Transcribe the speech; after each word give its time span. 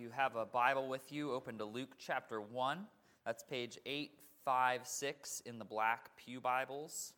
you 0.00 0.08
have 0.16 0.34
a 0.34 0.46
Bible 0.46 0.88
with 0.88 1.12
you, 1.12 1.30
open 1.32 1.58
to 1.58 1.66
Luke 1.66 1.90
chapter 1.98 2.40
1. 2.40 2.86
That's 3.26 3.42
page 3.42 3.78
856 3.84 5.42
in 5.44 5.58
the 5.58 5.64
black 5.66 6.16
Pew 6.16 6.40
Bibles. 6.40 7.12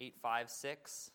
856, 0.00 1.12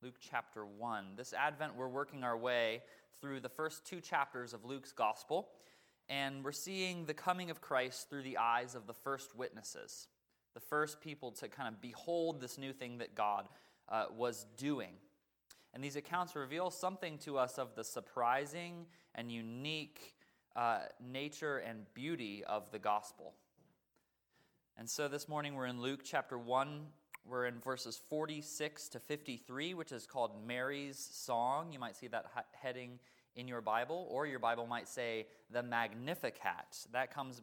Luke 0.00 0.14
chapter 0.20 0.64
1. 0.64 1.16
This 1.16 1.32
Advent, 1.32 1.74
we're 1.74 1.88
working 1.88 2.22
our 2.22 2.36
way 2.36 2.82
through 3.20 3.40
the 3.40 3.48
first 3.48 3.84
two 3.84 4.00
chapters 4.00 4.54
of 4.54 4.64
Luke's 4.64 4.92
Gospel, 4.92 5.48
and 6.08 6.44
we're 6.44 6.52
seeing 6.52 7.04
the 7.04 7.14
coming 7.14 7.50
of 7.50 7.60
Christ 7.60 8.08
through 8.08 8.22
the 8.22 8.38
eyes 8.38 8.76
of 8.76 8.86
the 8.86 8.94
first 8.94 9.34
witnesses, 9.34 10.06
the 10.54 10.60
first 10.60 11.00
people 11.00 11.32
to 11.32 11.48
kind 11.48 11.68
of 11.68 11.80
behold 11.80 12.40
this 12.40 12.58
new 12.58 12.72
thing 12.72 12.98
that 12.98 13.16
God 13.16 13.48
uh, 13.88 14.04
was 14.16 14.46
doing. 14.56 14.92
And 15.72 15.82
these 15.82 15.96
accounts 15.96 16.36
reveal 16.36 16.70
something 16.70 17.18
to 17.18 17.38
us 17.38 17.58
of 17.58 17.74
the 17.74 17.82
surprising 17.82 18.86
and 19.16 19.32
unique 19.32 20.14
uh, 20.56 20.80
nature 21.00 21.58
and 21.58 21.92
beauty 21.94 22.44
of 22.44 22.70
the 22.70 22.78
gospel. 22.78 23.34
And 24.76 24.88
so 24.88 25.08
this 25.08 25.28
morning 25.28 25.54
we're 25.54 25.66
in 25.66 25.80
Luke 25.80 26.00
chapter 26.04 26.38
1. 26.38 26.86
We're 27.26 27.46
in 27.46 27.58
verses 27.60 28.00
46 28.08 28.88
to 28.90 29.00
53, 29.00 29.74
which 29.74 29.92
is 29.92 30.06
called 30.06 30.32
Mary's 30.46 30.98
Song. 30.98 31.72
You 31.72 31.78
might 31.78 31.96
see 31.96 32.06
that 32.08 32.26
heading 32.52 32.98
in 33.36 33.48
your 33.48 33.60
Bible, 33.60 34.06
or 34.10 34.26
your 34.26 34.38
Bible 34.38 34.66
might 34.66 34.88
say 34.88 35.26
the 35.50 35.62
Magnificat. 35.62 36.86
That 36.92 37.12
comes 37.12 37.40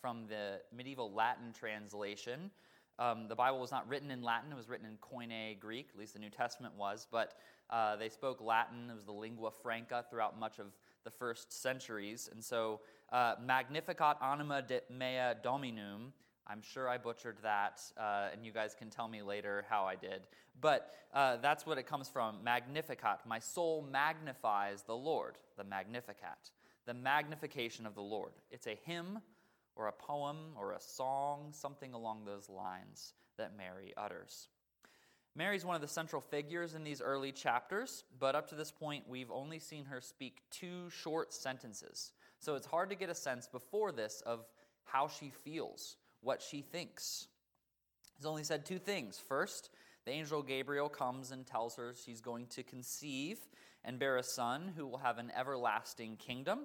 from 0.00 0.26
the 0.28 0.60
medieval 0.74 1.12
Latin 1.12 1.52
translation. 1.52 2.50
Um, 2.98 3.28
the 3.28 3.34
Bible 3.34 3.60
was 3.60 3.70
not 3.70 3.86
written 3.88 4.10
in 4.10 4.22
Latin, 4.22 4.50
it 4.50 4.56
was 4.56 4.70
written 4.70 4.86
in 4.86 4.96
Koine 4.96 5.58
Greek, 5.60 5.88
at 5.92 5.98
least 5.98 6.14
the 6.14 6.18
New 6.18 6.30
Testament 6.30 6.74
was, 6.78 7.06
but 7.10 7.34
uh, 7.68 7.96
they 7.96 8.08
spoke 8.08 8.40
Latin. 8.40 8.88
It 8.88 8.94
was 8.94 9.04
the 9.04 9.12
lingua 9.12 9.50
franca 9.50 10.04
throughout 10.08 10.38
much 10.38 10.58
of 10.58 10.68
the 11.06 11.10
first 11.10 11.52
centuries. 11.62 12.28
And 12.30 12.44
so, 12.44 12.80
uh, 13.12 13.36
Magnificat 13.42 14.18
anima 14.20 14.60
de 14.60 14.80
mea 14.90 15.34
dominum. 15.42 16.12
I'm 16.48 16.60
sure 16.60 16.88
I 16.88 16.98
butchered 16.98 17.38
that, 17.42 17.80
uh, 17.96 18.28
and 18.32 18.44
you 18.44 18.52
guys 18.52 18.74
can 18.78 18.90
tell 18.90 19.08
me 19.08 19.22
later 19.22 19.64
how 19.70 19.84
I 19.84 19.94
did. 19.96 20.26
But 20.60 20.92
uh, 21.14 21.36
that's 21.36 21.64
what 21.64 21.78
it 21.78 21.86
comes 21.86 22.08
from 22.08 22.42
Magnificat. 22.44 23.20
My 23.24 23.38
soul 23.38 23.86
magnifies 23.90 24.82
the 24.82 24.96
Lord, 24.96 25.38
the 25.56 25.64
Magnificat, 25.64 26.50
the 26.84 26.94
magnification 26.94 27.86
of 27.86 27.94
the 27.94 28.02
Lord. 28.02 28.32
It's 28.50 28.66
a 28.66 28.78
hymn 28.84 29.20
or 29.76 29.88
a 29.88 29.92
poem 29.92 30.36
or 30.58 30.72
a 30.72 30.80
song, 30.80 31.52
something 31.52 31.94
along 31.94 32.24
those 32.24 32.48
lines 32.48 33.14
that 33.38 33.56
Mary 33.56 33.92
utters. 33.96 34.48
Mary's 35.36 35.66
one 35.66 35.74
of 35.74 35.82
the 35.82 35.88
central 35.88 36.22
figures 36.22 36.74
in 36.74 36.82
these 36.82 37.02
early 37.02 37.30
chapters, 37.30 38.04
but 38.18 38.34
up 38.34 38.48
to 38.48 38.54
this 38.54 38.72
point, 38.72 39.04
we've 39.06 39.30
only 39.30 39.58
seen 39.58 39.84
her 39.84 40.00
speak 40.00 40.40
two 40.50 40.88
short 40.88 41.34
sentences. 41.34 42.12
So 42.38 42.54
it's 42.54 42.66
hard 42.66 42.88
to 42.88 42.96
get 42.96 43.10
a 43.10 43.14
sense 43.14 43.46
before 43.46 43.92
this 43.92 44.22
of 44.24 44.46
how 44.84 45.08
she 45.08 45.30
feels, 45.44 45.96
what 46.22 46.40
she 46.40 46.62
thinks. 46.62 47.28
He's 48.16 48.24
only 48.24 48.44
said 48.44 48.64
two 48.64 48.78
things. 48.78 49.18
First, 49.18 49.68
the 50.06 50.12
angel 50.12 50.42
Gabriel 50.42 50.88
comes 50.88 51.32
and 51.32 51.46
tells 51.46 51.76
her 51.76 51.94
she's 51.94 52.22
going 52.22 52.46
to 52.46 52.62
conceive 52.62 53.38
and 53.84 53.98
bear 53.98 54.16
a 54.16 54.22
son 54.22 54.72
who 54.74 54.86
will 54.86 54.98
have 54.98 55.18
an 55.18 55.30
everlasting 55.36 56.16
kingdom. 56.16 56.60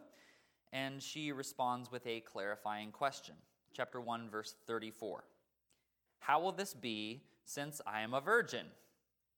And 0.71 1.03
she 1.03 1.33
responds 1.33 1.91
with 1.91 2.07
a 2.07 2.21
clarifying 2.21 2.91
question. 2.91 3.35
Chapter 3.73 3.99
1, 3.99 4.29
verse 4.29 4.55
34. 4.65 5.25
How 6.19 6.39
will 6.39 6.53
this 6.53 6.73
be 6.73 7.21
since 7.45 7.81
I 7.85 8.01
am 8.01 8.13
a 8.13 8.21
virgin? 8.21 8.65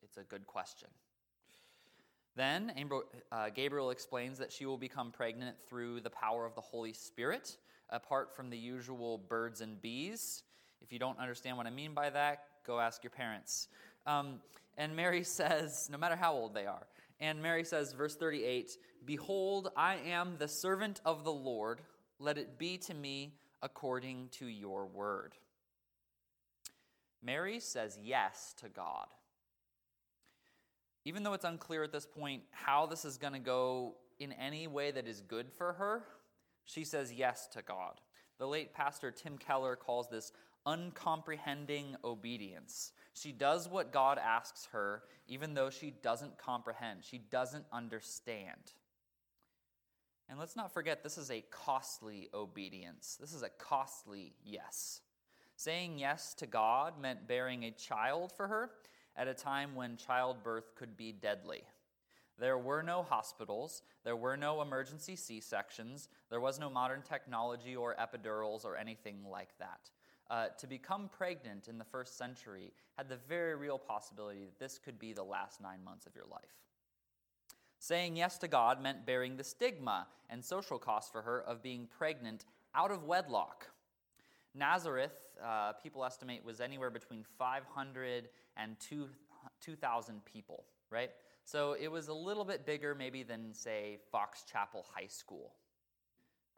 It's 0.04 0.18
a 0.18 0.23
good 0.23 0.46
question. 0.48 0.90
Then 2.36 2.72
uh, 3.32 3.50
Gabriel 3.50 3.92
explains 3.92 4.40
that 4.40 4.52
she 4.52 4.66
will 4.66 4.78
become 4.78 5.12
pregnant 5.12 5.58
through 5.70 6.02
the 6.02 6.09
power 6.09 6.46
of 6.46 6.56
the 6.56 6.62
Holy 6.62 6.94
Spirit, 6.94 7.58
apart 7.90 8.36
from 8.36 8.50
the 8.50 8.58
usual 8.58 9.18
birds 9.18 9.62
and 9.62 9.80
bees. 9.81 10.44
If 10.81 10.92
you 10.92 11.00
don't 11.00 11.20
understand 11.20 11.58
what 11.58 11.68
I 11.68 11.70
mean 11.70 11.94
by 11.94 12.09
that, 12.09 12.44
go 12.66 12.80
ask 12.80 13.04
your 13.04 13.12
parents. 13.12 13.68
Um, 14.08 14.40
and 14.78 14.96
Mary 14.96 15.24
says, 15.24 15.90
no 15.91 15.97
matter 15.97 16.16
how 16.16 16.34
old 16.34 16.53
they 16.53 16.66
are, 16.66 16.88
and 17.20 17.41
Mary 17.41 17.64
says, 17.64 17.94
verse 17.94 18.16
38 18.16 18.72
Behold, 19.06 19.70
I 19.75 19.96
am 20.08 20.35
the 20.38 20.47
servant 20.47 21.02
of 21.06 21.24
the 21.24 21.31
Lord. 21.31 21.81
Let 22.20 22.38
it 22.38 22.58
be 22.58 22.78
to 22.80 22.94
me 22.94 23.35
according 23.62 24.30
to 24.34 24.47
your 24.47 24.85
word. 24.85 25.34
Mary 27.23 27.59
says 27.59 27.97
yes 28.01 28.53
to 28.59 28.69
God. 28.69 29.07
Even 31.06 31.23
though 31.23 31.34
it's 31.34 31.45
unclear 31.45 31.84
at 31.84 31.91
this 31.91 32.06
point 32.06 32.44
how 32.51 32.85
this 32.85 33.06
is 33.06 33.17
going 33.17 33.34
to 33.34 33.39
go 33.39 33.95
in 34.19 34.31
any 34.34 34.67
way 34.67 34.91
that 34.91 35.07
is 35.07 35.22
good 35.22 35.51
for 35.51 35.73
her, 35.73 36.03
she 36.66 36.84
says 36.84 37.11
yes 37.11 37.47
to 37.47 37.61
God. 37.61 38.00
The 38.39 38.47
late 38.47 38.73
pastor 38.73 39.11
Tim 39.11 39.38
Keller 39.38 39.75
calls 39.75 40.09
this 40.09 40.31
uncomprehending 40.66 41.95
obedience. 42.03 42.94
She 43.13 43.31
does 43.31 43.67
what 43.67 43.91
God 43.91 44.17
asks 44.17 44.67
her, 44.72 45.03
even 45.28 45.53
though 45.53 45.69
she 45.69 45.91
doesn't 45.91 46.38
comprehend, 46.38 47.03
she 47.03 47.17
doesn't 47.17 47.66
understand. 47.72 48.73
And 50.29 50.40
let's 50.40 50.55
not 50.55 50.73
forget, 50.73 51.03
this 51.03 51.17
is 51.17 51.29
a 51.29 51.44
costly 51.51 52.29
obedience. 52.34 53.17
This 53.19 53.34
is 53.34 53.44
a 53.44 53.50
costly 53.50 54.34
yes. 54.44 55.01
Saying 55.63 55.97
yes 55.97 56.34
to 56.40 56.46
God 56.46 57.00
meant 57.00 57.25
bearing 57.25 57.63
a 57.63 57.72
child 57.72 58.34
for 58.35 58.50
her 58.50 58.72
at 59.16 59.29
a 59.29 59.34
time 59.34 59.75
when 59.75 59.96
childbirth 59.96 60.75
could 60.75 60.97
be 60.97 61.13
deadly. 61.13 61.62
There 62.38 62.57
were 62.57 62.84
no 62.84 63.01
hospitals, 63.01 63.81
there 64.03 64.18
were 64.18 64.35
no 64.35 64.62
emergency 64.62 65.16
C 65.16 65.40
sections, 65.40 66.09
there 66.29 66.41
was 66.41 66.59
no 66.59 66.69
modern 66.69 67.02
technology 67.02 67.78
or 67.78 67.96
epidurals 67.96 68.66
or 68.66 68.75
anything 68.75 69.19
like 69.31 69.57
that. 69.57 69.90
Uh, 70.29 70.47
to 70.57 70.68
become 70.68 71.07
pregnant 71.07 71.69
in 71.69 71.78
the 71.78 71.85
first 71.85 72.18
century 72.18 72.73
had 72.97 73.07
the 73.07 73.19
very 73.29 73.56
real 73.56 73.79
possibility 73.79 74.41
that 74.44 74.59
this 74.59 74.78
could 74.78 75.00
be 75.00 75.13
the 75.13 75.23
last 75.23 75.62
nine 75.62 75.81
months 75.81 76.06
of 76.06 76.13
your 76.13 76.28
life. 76.29 76.59
Saying 77.79 78.18
yes 78.18 78.38
to 78.40 78.50
God 78.50 78.84
meant 78.84 79.06
bearing 79.06 79.38
the 79.38 79.46
stigma 79.46 80.07
and 80.29 80.44
social 80.44 80.78
cost 80.78 81.13
for 81.13 81.22
her 81.22 81.40
of 81.40 81.63
being 81.63 81.88
pregnant 81.88 82.44
out 82.75 82.91
of 82.91 83.06
wedlock. 83.06 83.68
Nazareth, 84.56 85.14
uh, 85.44 85.74
people 85.74 86.06
estimate, 86.06 86.44
was 86.46 86.62
anywhere 86.62 86.90
between 86.90 87.25
500 87.38 88.30
and 88.58 88.75
2,000 88.80 90.25
people, 90.25 90.66
right? 90.90 91.09
So 91.44 91.75
it 91.80 91.88
was 91.90 92.08
a 92.08 92.14
little 92.14 92.46
bit 92.46 92.66
bigger, 92.66 92.96
maybe, 92.96 93.24
than, 93.24 93.53
say, 93.53 93.97
Fox 94.12 94.44
Chapel 94.50 94.86
High 94.94 95.08
School, 95.08 95.53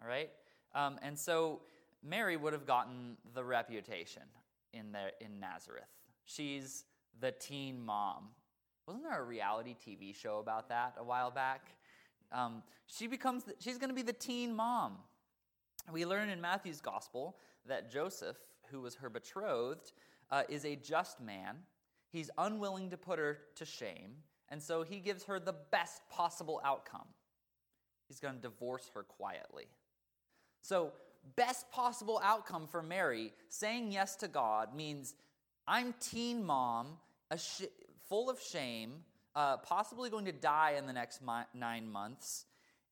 all 0.01 0.07
right? 0.07 0.29
Um, 0.73 1.00
and 1.01 1.17
so 1.17 1.61
Mary 2.03 2.38
would 2.38 2.53
have 2.53 2.67
gotten 2.67 3.17
the 3.33 3.44
reputation 3.44 4.23
in, 4.73 4.91
the, 4.91 5.12
in 5.23 5.39
Nazareth. 5.39 5.83
She's 6.25 6.83
the 7.19 7.31
teen 7.31 7.83
mom. 7.83 8.29
Wasn't 8.88 9.03
there 9.03 9.19
a 9.19 9.23
reality 9.23 9.75
TV 9.75 10.13
show 10.13 10.39
about 10.39 10.69
that 10.69 10.95
a 10.97 11.03
while 11.03 11.31
back? 11.31 11.69
Um, 12.31 12.62
she 12.88 13.07
becomes, 13.07 13.45
the, 13.45 13.53
she's 13.59 13.77
going 13.77 13.89
to 13.89 13.95
be 13.95 14.01
the 14.01 14.13
teen 14.13 14.56
mom. 14.56 14.97
We 15.91 16.06
learn 16.06 16.29
in 16.29 16.41
Matthew's 16.41 16.81
gospel 16.81 17.38
that 17.67 17.91
Joseph, 17.91 18.37
who 18.69 18.81
was 18.81 18.95
her 18.95 19.09
betrothed, 19.09 19.91
uh, 20.31 20.43
is 20.49 20.65
a 20.65 20.75
just 20.75 21.21
man. 21.21 21.57
He's 22.11 22.29
unwilling 22.37 22.89
to 22.91 22.97
put 22.97 23.19
her 23.19 23.39
to 23.55 23.65
shame, 23.65 24.15
and 24.49 24.61
so 24.61 24.83
he 24.83 24.99
gives 24.99 25.23
her 25.25 25.39
the 25.39 25.55
best 25.71 26.01
possible 26.09 26.61
outcome. 26.63 27.07
He's 28.07 28.19
going 28.19 28.35
to 28.35 28.41
divorce 28.41 28.89
her 28.93 29.03
quietly. 29.03 29.65
So, 30.61 30.93
best 31.35 31.69
possible 31.71 32.21
outcome 32.23 32.67
for 32.67 32.83
Mary, 32.83 33.33
saying 33.49 33.91
yes 33.91 34.15
to 34.17 34.27
God, 34.27 34.75
means 34.75 35.15
I'm 35.67 35.93
teen 35.99 36.43
mom, 36.43 36.97
sh- 37.35 37.63
full 38.07 38.29
of 38.29 38.39
shame, 38.39 39.03
uh, 39.35 39.57
possibly 39.57 40.09
going 40.09 40.25
to 40.25 40.31
die 40.31 40.75
in 40.77 40.85
the 40.85 40.93
next 40.93 41.21
mi- 41.21 41.49
nine 41.53 41.91
months, 41.91 42.45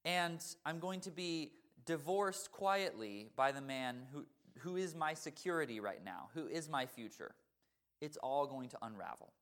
and 0.03 0.43
I'm 0.65 0.79
going 0.79 1.01
to 1.01 1.11
be 1.11 1.51
divorced 1.85 2.51
quietly 2.51 3.29
by 3.35 3.51
the 3.51 3.61
man 3.61 4.07
who, 4.11 4.25
who 4.59 4.75
is 4.75 4.95
my 4.95 5.13
security 5.13 5.79
right 5.79 6.03
now, 6.03 6.29
who 6.33 6.47
is 6.47 6.69
my 6.69 6.85
future. 6.85 7.35
It's 8.01 8.17
all 8.17 8.45
going 8.45 8.69
to 8.69 8.77
unravel. 8.81 9.33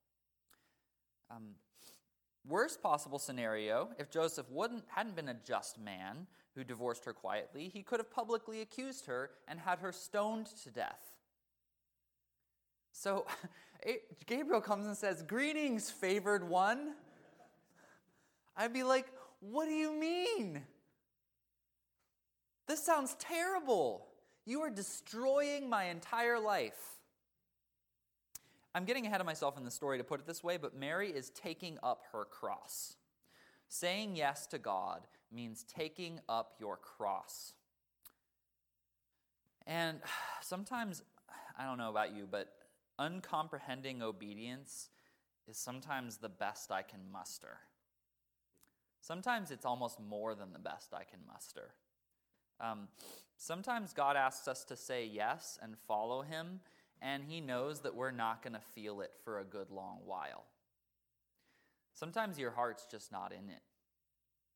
Um, 1.29 1.55
worst 2.47 2.81
possible 2.81 3.19
scenario, 3.19 3.89
if 3.97 4.09
Joseph 4.09 4.49
wouldn't, 4.49 4.83
hadn't 4.87 5.15
been 5.15 5.29
a 5.29 5.37
just 5.45 5.79
man 5.79 6.27
who 6.55 6.63
divorced 6.63 7.05
her 7.05 7.13
quietly, 7.13 7.69
he 7.73 7.81
could 7.81 7.99
have 7.99 8.11
publicly 8.11 8.61
accused 8.61 9.05
her 9.05 9.31
and 9.47 9.59
had 9.59 9.79
her 9.79 9.91
stoned 9.91 10.47
to 10.63 10.69
death. 10.69 11.15
So 12.91 13.25
Gabriel 14.25 14.61
comes 14.61 14.85
and 14.85 14.97
says, 14.97 15.21
Greetings, 15.21 15.89
favored 15.89 16.47
one. 16.47 16.93
I'd 18.55 18.73
be 18.73 18.83
like, 18.83 19.07
What 19.39 19.65
do 19.65 19.73
you 19.73 19.93
mean? 19.93 20.61
This 22.67 22.83
sounds 22.83 23.15
terrible. 23.19 24.10
You 24.45 24.61
are 24.61 24.69
destroying 24.69 25.69
my 25.69 25.85
entire 25.85 26.39
life. 26.39 26.79
I'm 28.73 28.85
getting 28.85 29.05
ahead 29.05 29.19
of 29.19 29.25
myself 29.25 29.57
in 29.57 29.65
the 29.65 29.71
story 29.71 29.97
to 29.97 30.03
put 30.03 30.21
it 30.21 30.25
this 30.25 30.43
way, 30.43 30.57
but 30.57 30.75
Mary 30.75 31.09
is 31.09 31.29
taking 31.29 31.77
up 31.83 32.03
her 32.11 32.25
cross. 32.25 32.95
Saying 33.67 34.15
yes 34.15 34.47
to 34.47 34.57
God 34.57 35.01
means 35.31 35.63
taking 35.63 36.19
up 36.27 36.55
your 36.59 36.77
cross. 36.77 37.53
And 39.67 39.99
sometimes, 40.41 41.03
I 41.57 41.65
don't 41.65 41.77
know 41.77 41.89
about 41.89 42.15
you, 42.15 42.27
but 42.29 42.53
uncomprehending 42.97 44.01
obedience 44.01 44.89
is 45.47 45.57
sometimes 45.57 46.17
the 46.17 46.29
best 46.29 46.71
I 46.71 46.81
can 46.81 46.99
muster. 47.11 47.57
Sometimes 49.01 49.51
it's 49.51 49.65
almost 49.65 49.99
more 49.99 50.35
than 50.35 50.53
the 50.53 50.59
best 50.59 50.93
I 50.93 51.03
can 51.03 51.19
muster. 51.27 51.73
Um, 52.61 52.87
sometimes 53.37 53.91
God 53.91 54.15
asks 54.15 54.47
us 54.47 54.63
to 54.65 54.75
say 54.75 55.05
yes 55.05 55.57
and 55.61 55.75
follow 55.87 56.21
Him, 56.21 56.59
and 57.01 57.23
He 57.23 57.41
knows 57.41 57.81
that 57.81 57.95
we're 57.95 58.11
not 58.11 58.43
going 58.43 58.53
to 58.53 58.61
feel 58.73 59.01
it 59.01 59.11
for 59.23 59.39
a 59.39 59.43
good 59.43 59.71
long 59.71 59.99
while. 60.05 60.45
Sometimes 61.93 62.39
your 62.39 62.51
heart's 62.51 62.85
just 62.89 63.11
not 63.11 63.31
in 63.31 63.49
it. 63.49 63.61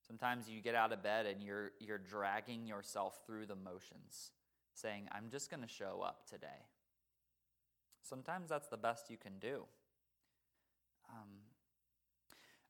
Sometimes 0.08 0.48
you 0.48 0.62
get 0.62 0.76
out 0.76 0.94
of 0.94 1.02
bed 1.02 1.26
and 1.26 1.42
you're, 1.42 1.72
you're 1.80 1.98
dragging 1.98 2.68
yourself 2.68 3.20
through 3.26 3.48
the 3.48 3.56
motions, 3.56 4.32
saying, 4.74 5.08
I'm 5.12 5.30
just 5.32 5.50
going 5.50 5.64
to 5.64 5.68
show 5.68 6.04
up 6.06 6.30
today. 6.30 6.68
Sometimes 8.04 8.50
that's 8.50 8.68
the 8.68 8.78
best 8.78 9.10
you 9.10 9.18
can 9.18 9.40
do. 9.40 9.64
Um, 11.10 11.30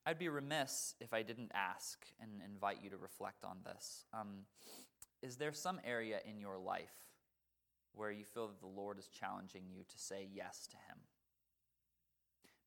I'd 0.06 0.18
be 0.18 0.28
remiss 0.28 0.94
if 1.00 1.12
I 1.12 1.22
didn't 1.22 1.50
ask 1.52 2.06
and 2.20 2.30
invite 2.44 2.78
you 2.82 2.90
to 2.90 2.96
reflect 2.96 3.44
on 3.44 3.58
this. 3.64 4.04
Um, 4.14 4.46
is 5.26 5.36
there 5.36 5.52
some 5.52 5.80
area 5.84 6.20
in 6.24 6.40
your 6.40 6.56
life 6.56 6.94
where 7.94 8.12
you 8.12 8.24
feel 8.24 8.46
that 8.46 8.60
the 8.60 8.66
Lord 8.66 8.98
is 8.98 9.08
challenging 9.08 9.62
you 9.68 9.82
to 9.82 9.98
say 9.98 10.28
yes 10.32 10.68
to 10.68 10.76
Him? 10.76 10.98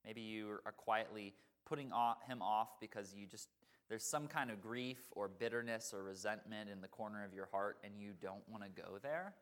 Maybe 0.05 0.21
you 0.21 0.49
are 0.65 0.73
quietly 0.73 1.33
putting 1.65 1.91
Him 2.27 2.41
off 2.41 2.79
because 2.81 3.13
you 3.15 3.25
just 3.25 3.47
there's 3.87 4.03
some 4.03 4.27
kind 4.27 4.51
of 4.51 4.61
grief 4.61 4.99
or 5.11 5.27
bitterness 5.27 5.93
or 5.95 6.03
resentment 6.03 6.69
in 6.69 6.81
the 6.81 6.87
corner 6.87 7.25
of 7.25 7.33
your 7.33 7.47
heart 7.51 7.77
and 7.83 7.93
you 7.97 8.11
don't 8.21 8.47
want 8.47 8.63
to 8.63 8.69
go 8.69 8.99
there. 9.01 9.33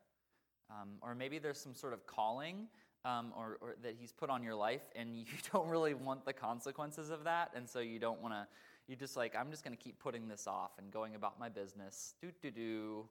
Um, 0.70 0.92
or 1.02 1.16
maybe 1.16 1.40
there's 1.40 1.60
some 1.60 1.76
sort 1.76 1.94
of 1.94 2.06
calling 2.06 2.68
um, 3.04 3.34
or, 3.38 3.58
or, 3.60 3.76
that 3.84 3.96
he's 4.00 4.12
put 4.14 4.30
on 4.30 4.44
your 4.44 4.56
life 4.56 4.84
and 4.96 5.16
you 5.18 5.26
don't 5.52 5.68
really 5.68 5.94
want 5.94 6.26
the 6.26 6.34
consequences 6.34 7.10
of 7.10 7.26
that. 7.26 7.52
And 7.56 7.68
so 7.68 7.80
you 7.80 8.00
don't 8.00 8.22
want 8.22 8.36
to, 8.36 8.48
you 8.88 8.96
just 8.96 9.18
like, 9.18 9.36
I'm 9.36 9.52
just 9.52 9.64
going 9.64 9.76
to 9.76 9.82
keep 9.84 10.00
putting 10.00 10.28
this 10.28 10.48
off 10.48 10.72
and 10.80 10.92
going 10.92 11.16
about 11.16 11.40
my 11.40 11.50
business. 11.50 12.14
Do, 12.22 12.30
do, 12.42 12.52
do. 12.52 13.06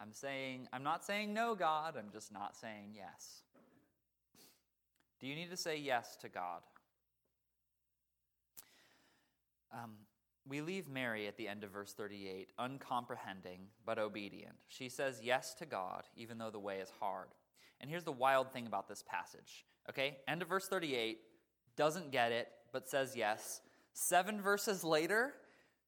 I'm 0.00 0.12
saying, 0.12 0.68
I'm 0.72 0.82
not 0.82 1.04
saying 1.04 1.34
no, 1.34 1.54
God. 1.54 1.96
I'm 1.98 2.10
just 2.12 2.32
not 2.32 2.56
saying 2.56 2.92
yes. 2.94 3.42
Do 5.20 5.26
you 5.26 5.34
need 5.34 5.50
to 5.50 5.56
say 5.56 5.76
yes 5.76 6.16
to 6.22 6.28
God? 6.28 6.60
Um, 9.72 9.92
we 10.48 10.60
leave 10.62 10.88
Mary 10.88 11.26
at 11.26 11.36
the 11.36 11.46
end 11.46 11.62
of 11.62 11.70
verse 11.70 11.92
38, 11.92 12.52
uncomprehending 12.58 13.60
but 13.84 13.98
obedient. 13.98 14.54
She 14.68 14.88
says 14.88 15.20
yes 15.22 15.52
to 15.54 15.66
God, 15.66 16.04
even 16.16 16.38
though 16.38 16.50
the 16.50 16.58
way 16.58 16.78
is 16.78 16.90
hard. 17.00 17.28
And 17.80 17.90
here's 17.90 18.04
the 18.04 18.12
wild 18.12 18.52
thing 18.52 18.66
about 18.66 18.88
this 18.88 19.04
passage. 19.06 19.66
Okay, 19.90 20.18
end 20.26 20.42
of 20.42 20.48
verse 20.48 20.68
38, 20.68 21.18
doesn't 21.76 22.10
get 22.12 22.32
it, 22.32 22.48
but 22.72 22.88
says 22.88 23.14
yes. 23.14 23.60
Seven 24.00 24.40
verses 24.40 24.84
later, 24.84 25.34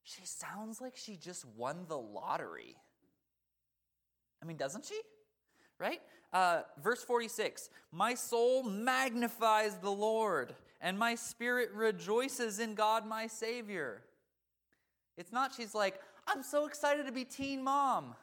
she 0.02 0.22
sounds 0.24 0.80
like 0.80 0.96
she 0.96 1.14
just 1.14 1.44
won 1.56 1.84
the 1.88 1.96
lottery. 1.96 2.74
I 4.42 4.46
mean, 4.46 4.56
doesn't 4.56 4.84
she? 4.84 5.00
Right? 5.78 6.00
Uh, 6.32 6.62
verse 6.82 7.04
46 7.04 7.70
My 7.92 8.14
soul 8.14 8.64
magnifies 8.64 9.76
the 9.76 9.92
Lord, 9.92 10.56
and 10.80 10.98
my 10.98 11.14
spirit 11.14 11.70
rejoices 11.72 12.58
in 12.58 12.74
God 12.74 13.06
my 13.06 13.28
Savior. 13.28 14.02
It's 15.16 15.32
not 15.32 15.54
she's 15.54 15.72
like, 15.72 16.00
I'm 16.26 16.42
so 16.42 16.66
excited 16.66 17.06
to 17.06 17.12
be 17.12 17.24
teen 17.24 17.62
mom. 17.62 18.16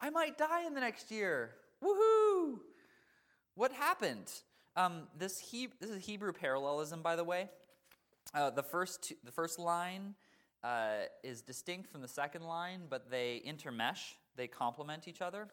I 0.00 0.10
might 0.10 0.36
die 0.36 0.66
in 0.66 0.74
the 0.74 0.80
next 0.80 1.12
year. 1.12 1.50
Woohoo! 1.80 2.58
What 3.54 3.70
happened? 3.70 4.32
Um, 4.76 5.02
this, 5.16 5.38
he, 5.38 5.68
this 5.80 5.90
is 5.90 6.04
Hebrew 6.04 6.32
parallelism, 6.32 7.02
by 7.02 7.16
the 7.16 7.24
way. 7.24 7.48
Uh, 8.34 8.50
the, 8.50 8.62
first 8.62 9.02
two, 9.04 9.14
the 9.24 9.30
first 9.30 9.58
line 9.58 10.14
uh, 10.64 11.04
is 11.22 11.42
distinct 11.42 11.90
from 11.90 12.00
the 12.00 12.08
second 12.08 12.42
line, 12.42 12.82
but 12.88 13.10
they 13.10 13.42
intermesh, 13.46 14.14
they 14.36 14.48
complement 14.48 15.06
each 15.06 15.22
other. 15.22 15.48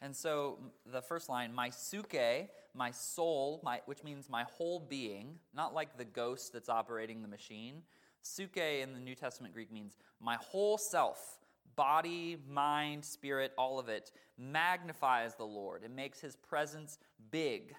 And 0.00 0.16
so 0.16 0.58
the 0.90 1.02
first 1.02 1.28
line, 1.28 1.52
my 1.52 1.70
suke, 1.70 2.48
my 2.74 2.90
soul, 2.90 3.60
my, 3.62 3.80
which 3.86 4.02
means 4.02 4.30
my 4.30 4.44
whole 4.44 4.80
being, 4.80 5.38
not 5.54 5.74
like 5.74 5.98
the 5.98 6.04
ghost 6.04 6.52
that's 6.52 6.68
operating 6.68 7.22
the 7.22 7.28
machine, 7.28 7.82
Suke 8.22 8.56
in 8.56 8.92
the 8.92 9.00
New 9.00 9.14
Testament 9.14 9.52
Greek 9.52 9.72
means 9.72 9.96
my 10.20 10.36
whole 10.36 10.78
self, 10.78 11.38
body, 11.74 12.36
mind, 12.48 13.04
spirit, 13.04 13.52
all 13.58 13.78
of 13.78 13.88
it, 13.88 14.12
magnifies 14.38 15.34
the 15.34 15.44
Lord. 15.44 15.82
It 15.84 15.90
makes 15.90 16.20
his 16.20 16.36
presence 16.36 16.98
big. 17.30 17.74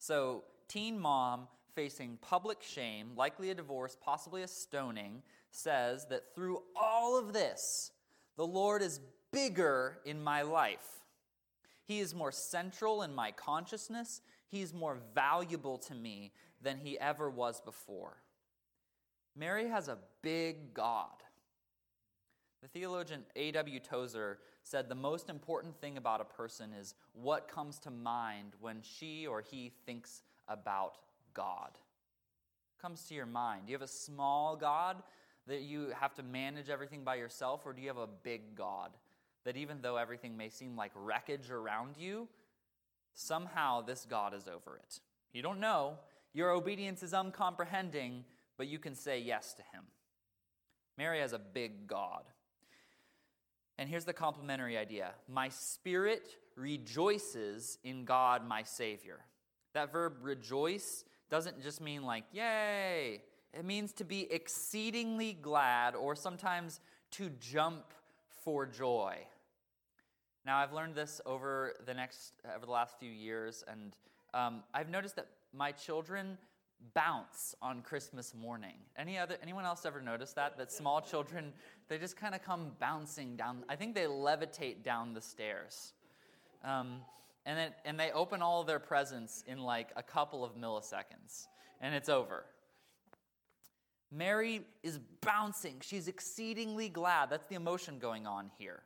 So, 0.00 0.44
teen 0.66 0.98
mom 0.98 1.46
facing 1.74 2.18
public 2.22 2.62
shame, 2.62 3.10
likely 3.16 3.50
a 3.50 3.54
divorce, 3.54 3.96
possibly 4.00 4.42
a 4.42 4.48
stoning, 4.48 5.22
says 5.50 6.06
that 6.06 6.34
through 6.34 6.62
all 6.74 7.18
of 7.18 7.34
this, 7.34 7.92
the 8.36 8.46
Lord 8.46 8.80
is 8.80 8.98
bigger 9.30 9.98
in 10.06 10.24
my 10.24 10.40
life. 10.40 11.02
He 11.84 12.00
is 12.00 12.14
more 12.14 12.32
central 12.32 13.02
in 13.02 13.14
my 13.14 13.30
consciousness. 13.30 14.22
He's 14.48 14.72
more 14.72 14.96
valuable 15.14 15.76
to 15.78 15.94
me 15.94 16.32
than 16.62 16.78
he 16.78 16.98
ever 16.98 17.28
was 17.28 17.60
before. 17.60 18.22
Mary 19.36 19.68
has 19.68 19.88
a 19.88 19.98
big 20.22 20.72
God. 20.72 21.22
The 22.62 22.68
theologian 22.68 23.24
A.W. 23.36 23.80
Tozer 23.80 24.38
said 24.62 24.88
the 24.88 24.94
most 24.94 25.30
important 25.30 25.80
thing 25.80 25.96
about 25.96 26.20
a 26.20 26.24
person 26.24 26.72
is 26.78 26.94
what 27.14 27.48
comes 27.48 27.78
to 27.80 27.90
mind 27.90 28.52
when 28.60 28.82
she 28.82 29.26
or 29.26 29.40
he 29.40 29.72
thinks 29.86 30.22
about 30.46 30.98
God. 31.32 31.70
Comes 32.80 33.04
to 33.04 33.14
your 33.14 33.26
mind. 33.26 33.62
Do 33.66 33.72
you 33.72 33.78
have 33.78 33.82
a 33.82 33.88
small 33.88 34.56
God 34.56 35.02
that 35.46 35.62
you 35.62 35.92
have 35.98 36.14
to 36.14 36.22
manage 36.22 36.68
everything 36.68 37.02
by 37.02 37.16
yourself, 37.16 37.62
or 37.64 37.72
do 37.72 37.80
you 37.80 37.88
have 37.88 37.96
a 37.96 38.06
big 38.06 38.54
God 38.54 38.90
that 39.44 39.56
even 39.56 39.80
though 39.80 39.96
everything 39.96 40.36
may 40.36 40.50
seem 40.50 40.76
like 40.76 40.92
wreckage 40.94 41.50
around 41.50 41.96
you, 41.98 42.28
somehow 43.14 43.80
this 43.80 44.06
God 44.08 44.34
is 44.34 44.46
over 44.46 44.76
it? 44.76 45.00
You 45.32 45.42
don't 45.42 45.60
know. 45.60 45.98
Your 46.34 46.50
obedience 46.50 47.02
is 47.02 47.14
uncomprehending, 47.14 48.24
but 48.58 48.68
you 48.68 48.78
can 48.78 48.94
say 48.94 49.18
yes 49.18 49.54
to 49.54 49.62
him. 49.62 49.84
Mary 50.98 51.20
has 51.20 51.32
a 51.32 51.38
big 51.38 51.86
God. 51.86 52.24
And 53.80 53.88
here's 53.88 54.04
the 54.04 54.12
complementary 54.12 54.76
idea 54.76 55.12
My 55.26 55.48
spirit 55.48 56.36
rejoices 56.54 57.78
in 57.82 58.04
God, 58.04 58.46
my 58.46 58.62
Savior. 58.62 59.20
That 59.72 59.90
verb 59.90 60.18
rejoice 60.20 61.04
doesn't 61.30 61.62
just 61.62 61.80
mean 61.80 62.02
like, 62.02 62.24
yay. 62.30 63.22
It 63.54 63.64
means 63.64 63.94
to 63.94 64.04
be 64.04 64.30
exceedingly 64.30 65.32
glad 65.32 65.94
or 65.94 66.14
sometimes 66.14 66.80
to 67.12 67.30
jump 67.40 67.84
for 68.44 68.66
joy. 68.66 69.16
Now, 70.44 70.58
I've 70.58 70.74
learned 70.74 70.94
this 70.94 71.20
over 71.24 71.74
the 71.86 71.94
next, 71.94 72.34
over 72.54 72.66
the 72.66 72.72
last 72.72 72.98
few 72.98 73.10
years, 73.10 73.64
and 73.66 73.96
um, 74.34 74.62
I've 74.74 74.90
noticed 74.90 75.16
that 75.16 75.28
my 75.54 75.72
children 75.72 76.36
bounce 76.94 77.54
on 77.62 77.82
Christmas 77.82 78.34
morning. 78.34 78.74
Any 78.96 79.18
other 79.18 79.36
anyone 79.42 79.64
else 79.64 79.84
ever 79.86 80.00
noticed 80.00 80.34
that 80.36 80.56
that 80.58 80.72
small 80.72 81.00
children 81.00 81.52
they 81.88 81.98
just 81.98 82.16
kind 82.16 82.34
of 82.34 82.42
come 82.42 82.72
bouncing 82.78 83.36
down. 83.36 83.64
I 83.68 83.76
think 83.76 83.94
they 83.94 84.04
levitate 84.04 84.82
down 84.82 85.14
the 85.14 85.20
stairs, 85.20 85.92
um, 86.64 87.00
and 87.46 87.58
then 87.58 87.72
and 87.84 87.98
they 87.98 88.10
open 88.12 88.42
all 88.42 88.64
their 88.64 88.78
presents 88.78 89.44
in 89.46 89.58
like 89.60 89.90
a 89.96 90.02
couple 90.02 90.44
of 90.44 90.56
milliseconds, 90.56 91.46
and 91.80 91.94
it's 91.94 92.08
over. 92.08 92.44
Mary 94.12 94.62
is 94.82 94.98
bouncing. 95.20 95.76
She's 95.80 96.08
exceedingly 96.08 96.88
glad. 96.88 97.30
That's 97.30 97.46
the 97.46 97.54
emotion 97.54 97.98
going 97.98 98.26
on 98.26 98.50
here. 98.58 98.82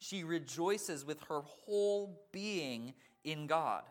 She 0.00 0.22
rejoices 0.22 1.04
with 1.04 1.20
her 1.28 1.40
whole 1.40 2.22
being 2.30 2.92
in 3.24 3.46
God. 3.46 3.82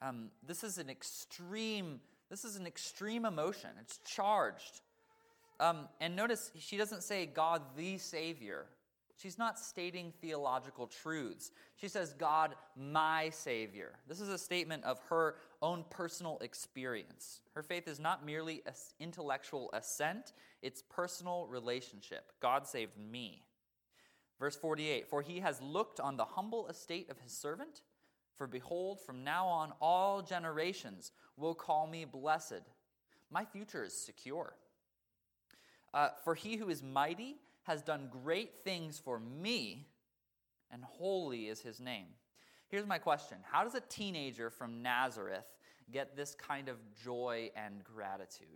Um, 0.00 0.30
this 0.46 0.64
is 0.64 0.78
an 0.78 0.88
extreme. 0.88 2.00
This 2.30 2.44
is 2.44 2.56
an 2.56 2.66
extreme 2.66 3.24
emotion. 3.24 3.70
It's 3.80 3.98
charged. 3.98 4.80
Um, 5.60 5.88
and 6.00 6.14
notice 6.14 6.52
she 6.58 6.76
doesn't 6.76 7.02
say 7.02 7.26
God 7.26 7.62
the 7.76 7.98
Savior. 7.98 8.66
She's 9.16 9.38
not 9.38 9.58
stating 9.58 10.12
theological 10.20 10.86
truths. 10.86 11.50
She 11.74 11.88
says, 11.88 12.12
God, 12.12 12.54
my 12.76 13.30
Savior. 13.30 13.94
This 14.06 14.20
is 14.20 14.28
a 14.28 14.38
statement 14.38 14.84
of 14.84 15.00
her 15.08 15.34
own 15.60 15.84
personal 15.90 16.38
experience. 16.40 17.40
Her 17.54 17.64
faith 17.64 17.88
is 17.88 17.98
not 17.98 18.24
merely 18.24 18.62
an 18.64 18.74
intellectual 19.00 19.70
assent, 19.72 20.32
it's 20.62 20.82
personal 20.82 21.48
relationship. 21.48 22.30
God 22.40 22.66
saved 22.66 22.92
me. 22.96 23.42
Verse 24.38 24.54
48 24.54 25.08
For 25.08 25.22
he 25.22 25.40
has 25.40 25.60
looked 25.60 25.98
on 25.98 26.16
the 26.16 26.24
humble 26.24 26.68
estate 26.68 27.10
of 27.10 27.18
his 27.18 27.32
servant. 27.32 27.82
For 28.38 28.46
behold, 28.46 29.00
from 29.00 29.24
now 29.24 29.46
on, 29.46 29.72
all 29.80 30.22
generations 30.22 31.10
will 31.36 31.54
call 31.54 31.88
me 31.88 32.04
blessed. 32.04 32.62
My 33.30 33.44
future 33.44 33.84
is 33.84 33.92
secure. 33.92 34.54
Uh, 35.92 36.10
for 36.22 36.36
he 36.36 36.56
who 36.56 36.68
is 36.68 36.82
mighty 36.82 37.36
has 37.64 37.82
done 37.82 38.08
great 38.10 38.62
things 38.64 38.98
for 38.98 39.18
me, 39.18 39.88
and 40.70 40.84
holy 40.84 41.48
is 41.48 41.60
his 41.60 41.80
name. 41.80 42.06
Here's 42.68 42.86
my 42.86 42.98
question 42.98 43.38
How 43.42 43.64
does 43.64 43.74
a 43.74 43.80
teenager 43.80 44.50
from 44.50 44.82
Nazareth 44.82 45.46
get 45.90 46.16
this 46.16 46.34
kind 46.34 46.68
of 46.68 46.76
joy 46.94 47.50
and 47.56 47.82
gratitude? 47.82 48.46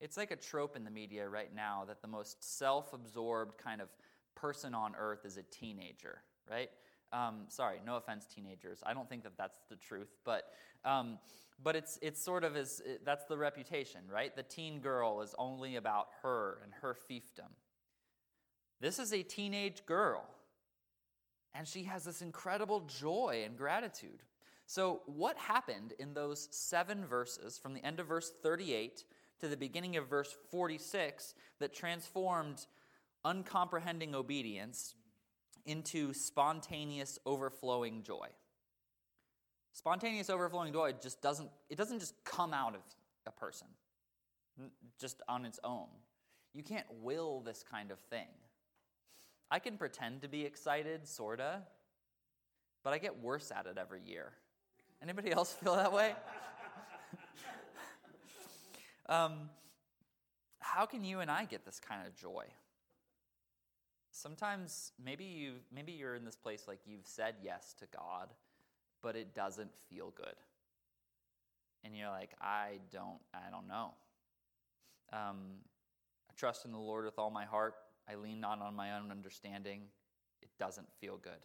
It's 0.00 0.16
like 0.16 0.30
a 0.30 0.36
trope 0.36 0.76
in 0.76 0.84
the 0.84 0.90
media 0.90 1.28
right 1.28 1.54
now 1.54 1.84
that 1.88 2.00
the 2.00 2.08
most 2.08 2.58
self 2.58 2.92
absorbed 2.92 3.58
kind 3.58 3.80
of 3.80 3.88
person 4.34 4.74
on 4.74 4.94
earth 4.96 5.24
is 5.24 5.36
a 5.36 5.42
teenager, 5.42 6.22
right? 6.50 6.70
Um, 7.16 7.44
sorry, 7.48 7.78
no 7.86 7.96
offense, 7.96 8.26
teenagers. 8.26 8.82
I 8.84 8.92
don't 8.92 9.08
think 9.08 9.22
that 9.22 9.38
that's 9.38 9.58
the 9.70 9.76
truth, 9.76 10.10
but 10.24 10.52
um, 10.84 11.18
but 11.62 11.74
it's 11.74 11.98
it's 12.02 12.22
sort 12.22 12.44
of 12.44 12.56
is 12.56 12.82
it, 12.84 13.04
that's 13.06 13.24
the 13.24 13.38
reputation, 13.38 14.02
right? 14.12 14.36
The 14.36 14.42
teen 14.42 14.80
girl 14.80 15.22
is 15.22 15.34
only 15.38 15.76
about 15.76 16.08
her 16.22 16.58
and 16.62 16.72
her 16.82 16.94
fiefdom. 17.10 17.48
This 18.80 18.98
is 18.98 19.14
a 19.14 19.22
teenage 19.22 19.86
girl, 19.86 20.24
and 21.54 21.66
she 21.66 21.84
has 21.84 22.04
this 22.04 22.20
incredible 22.20 22.80
joy 22.80 23.44
and 23.46 23.56
gratitude. 23.56 24.22
So, 24.66 25.00
what 25.06 25.38
happened 25.38 25.94
in 25.98 26.12
those 26.12 26.48
seven 26.50 27.06
verses, 27.06 27.56
from 27.56 27.72
the 27.72 27.84
end 27.84 27.98
of 27.98 28.08
verse 28.08 28.30
38 28.42 29.04
to 29.40 29.48
the 29.48 29.56
beginning 29.56 29.96
of 29.96 30.08
verse 30.08 30.34
46, 30.50 31.34
that 31.60 31.72
transformed 31.72 32.66
uncomprehending 33.24 34.14
obedience 34.14 34.94
into 35.66 36.12
spontaneous 36.12 37.18
overflowing 37.26 38.02
joy? 38.02 38.28
Spontaneous 39.72 40.30
overflowing 40.30 40.72
joy 40.72 40.94
just 41.02 41.20
doesn't 41.20 41.50
it 41.68 41.76
doesn't 41.76 41.98
just 41.98 42.14
come 42.24 42.54
out 42.54 42.74
of 42.74 42.80
a 43.26 43.30
person 43.30 43.68
just 44.98 45.22
on 45.28 45.44
its 45.44 45.60
own. 45.64 45.88
You 46.54 46.62
can't 46.62 46.86
will 47.02 47.40
this 47.40 47.62
kind 47.62 47.90
of 47.90 47.98
thing. 47.98 48.28
I 49.50 49.58
can 49.58 49.76
pretend 49.76 50.22
to 50.22 50.28
be 50.28 50.44
excited, 50.44 51.06
sorta, 51.06 51.62
but 52.82 52.92
I 52.92 52.98
get 52.98 53.20
worse 53.22 53.52
at 53.54 53.66
it 53.66 53.78
every 53.78 54.00
year. 54.00 54.32
Anybody 55.02 55.30
else 55.30 55.52
feel 55.52 55.76
that 55.76 55.92
way? 55.92 56.14
um, 59.08 59.50
how 60.60 60.86
can 60.86 61.04
you 61.04 61.20
and 61.20 61.30
I 61.30 61.44
get 61.44 61.64
this 61.64 61.78
kind 61.78 62.06
of 62.06 62.16
joy? 62.16 62.44
Sometimes 64.16 64.92
maybe 65.04 65.24
you 65.24 65.56
maybe 65.70 65.92
you're 65.92 66.14
in 66.14 66.24
this 66.24 66.36
place 66.36 66.64
like 66.66 66.78
you've 66.86 67.06
said 67.06 67.34
yes 67.42 67.74
to 67.80 67.86
God, 67.94 68.32
but 69.02 69.14
it 69.14 69.34
doesn't 69.34 69.70
feel 69.90 70.10
good. 70.16 70.36
And 71.84 71.94
you're 71.94 72.08
like, 72.08 72.30
I 72.40 72.78
don't 72.90 73.18
I 73.34 73.50
don't 73.50 73.68
know. 73.68 73.90
Um, 75.12 75.58
I 76.30 76.32
trust 76.34 76.64
in 76.64 76.72
the 76.72 76.78
Lord 76.78 77.04
with 77.04 77.18
all 77.18 77.30
my 77.30 77.44
heart. 77.44 77.74
I 78.08 78.14
lean 78.14 78.40
not 78.40 78.62
on 78.62 78.74
my 78.74 78.96
own 78.96 79.10
understanding. 79.10 79.82
It 80.40 80.48
doesn't 80.58 80.88
feel 80.98 81.18
good. 81.18 81.44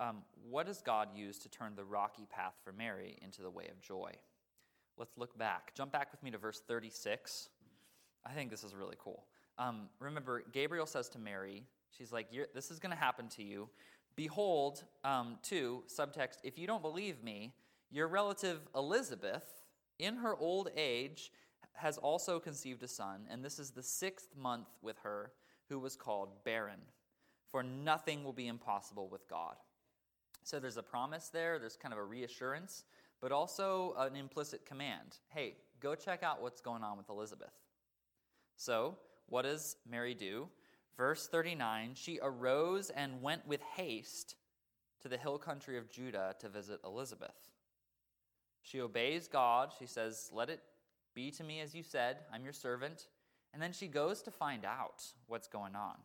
Um, 0.00 0.24
what 0.50 0.66
does 0.66 0.82
God 0.82 1.10
use 1.14 1.38
to 1.38 1.48
turn 1.48 1.74
the 1.76 1.84
rocky 1.84 2.26
path 2.28 2.54
for 2.64 2.72
Mary 2.72 3.18
into 3.22 3.40
the 3.40 3.50
way 3.50 3.68
of 3.70 3.80
joy? 3.80 4.10
Let's 4.98 5.16
look 5.16 5.38
back. 5.38 5.76
Jump 5.76 5.92
back 5.92 6.10
with 6.10 6.24
me 6.24 6.32
to 6.32 6.38
verse 6.38 6.60
36. 6.66 7.50
I 8.26 8.32
think 8.32 8.50
this 8.50 8.64
is 8.64 8.74
really 8.74 8.96
cool. 8.98 9.26
Um, 9.58 9.88
remember, 10.00 10.44
Gabriel 10.52 10.86
says 10.86 11.08
to 11.10 11.18
Mary, 11.18 11.64
she's 11.96 12.12
like, 12.12 12.28
This 12.54 12.70
is 12.70 12.78
going 12.78 12.90
to 12.90 12.98
happen 12.98 13.28
to 13.30 13.42
you. 13.42 13.68
Behold, 14.16 14.84
um, 15.04 15.38
two, 15.42 15.82
subtext, 15.88 16.38
if 16.42 16.58
you 16.58 16.66
don't 16.66 16.82
believe 16.82 17.22
me, 17.22 17.52
your 17.90 18.08
relative 18.08 18.60
Elizabeth, 18.74 19.44
in 19.98 20.16
her 20.16 20.34
old 20.36 20.70
age, 20.76 21.30
has 21.74 21.98
also 21.98 22.40
conceived 22.40 22.82
a 22.82 22.88
son, 22.88 23.26
and 23.30 23.44
this 23.44 23.58
is 23.58 23.70
the 23.70 23.82
sixth 23.82 24.34
month 24.36 24.68
with 24.82 24.96
her, 25.02 25.32
who 25.68 25.78
was 25.78 25.96
called 25.96 26.44
barren. 26.44 26.80
For 27.50 27.62
nothing 27.62 28.24
will 28.24 28.32
be 28.32 28.48
impossible 28.48 29.08
with 29.08 29.28
God. 29.28 29.56
So 30.42 30.58
there's 30.58 30.76
a 30.76 30.82
promise 30.82 31.28
there, 31.28 31.58
there's 31.58 31.76
kind 31.76 31.92
of 31.92 31.98
a 31.98 32.04
reassurance, 32.04 32.84
but 33.20 33.32
also 33.32 33.94
an 33.98 34.16
implicit 34.16 34.64
command 34.64 35.18
hey, 35.28 35.56
go 35.80 35.94
check 35.94 36.22
out 36.22 36.40
what's 36.40 36.60
going 36.60 36.82
on 36.82 36.96
with 36.96 37.08
Elizabeth. 37.10 37.52
So, 38.56 38.96
what 39.28 39.42
does 39.42 39.76
Mary 39.88 40.14
do? 40.14 40.48
Verse 40.96 41.26
39 41.26 41.92
She 41.94 42.18
arose 42.22 42.90
and 42.90 43.22
went 43.22 43.46
with 43.46 43.60
haste 43.62 44.36
to 45.02 45.08
the 45.08 45.16
hill 45.16 45.38
country 45.38 45.78
of 45.78 45.90
Judah 45.90 46.34
to 46.40 46.48
visit 46.48 46.80
Elizabeth. 46.84 47.50
She 48.62 48.80
obeys 48.80 49.28
God. 49.28 49.72
She 49.78 49.86
says, 49.86 50.30
Let 50.32 50.50
it 50.50 50.60
be 51.14 51.30
to 51.32 51.44
me 51.44 51.60
as 51.60 51.74
you 51.74 51.82
said. 51.82 52.18
I'm 52.32 52.44
your 52.44 52.52
servant. 52.52 53.06
And 53.52 53.62
then 53.62 53.72
she 53.72 53.86
goes 53.86 54.22
to 54.22 54.30
find 54.30 54.64
out 54.64 55.04
what's 55.28 55.48
going 55.48 55.76
on. 55.76 55.96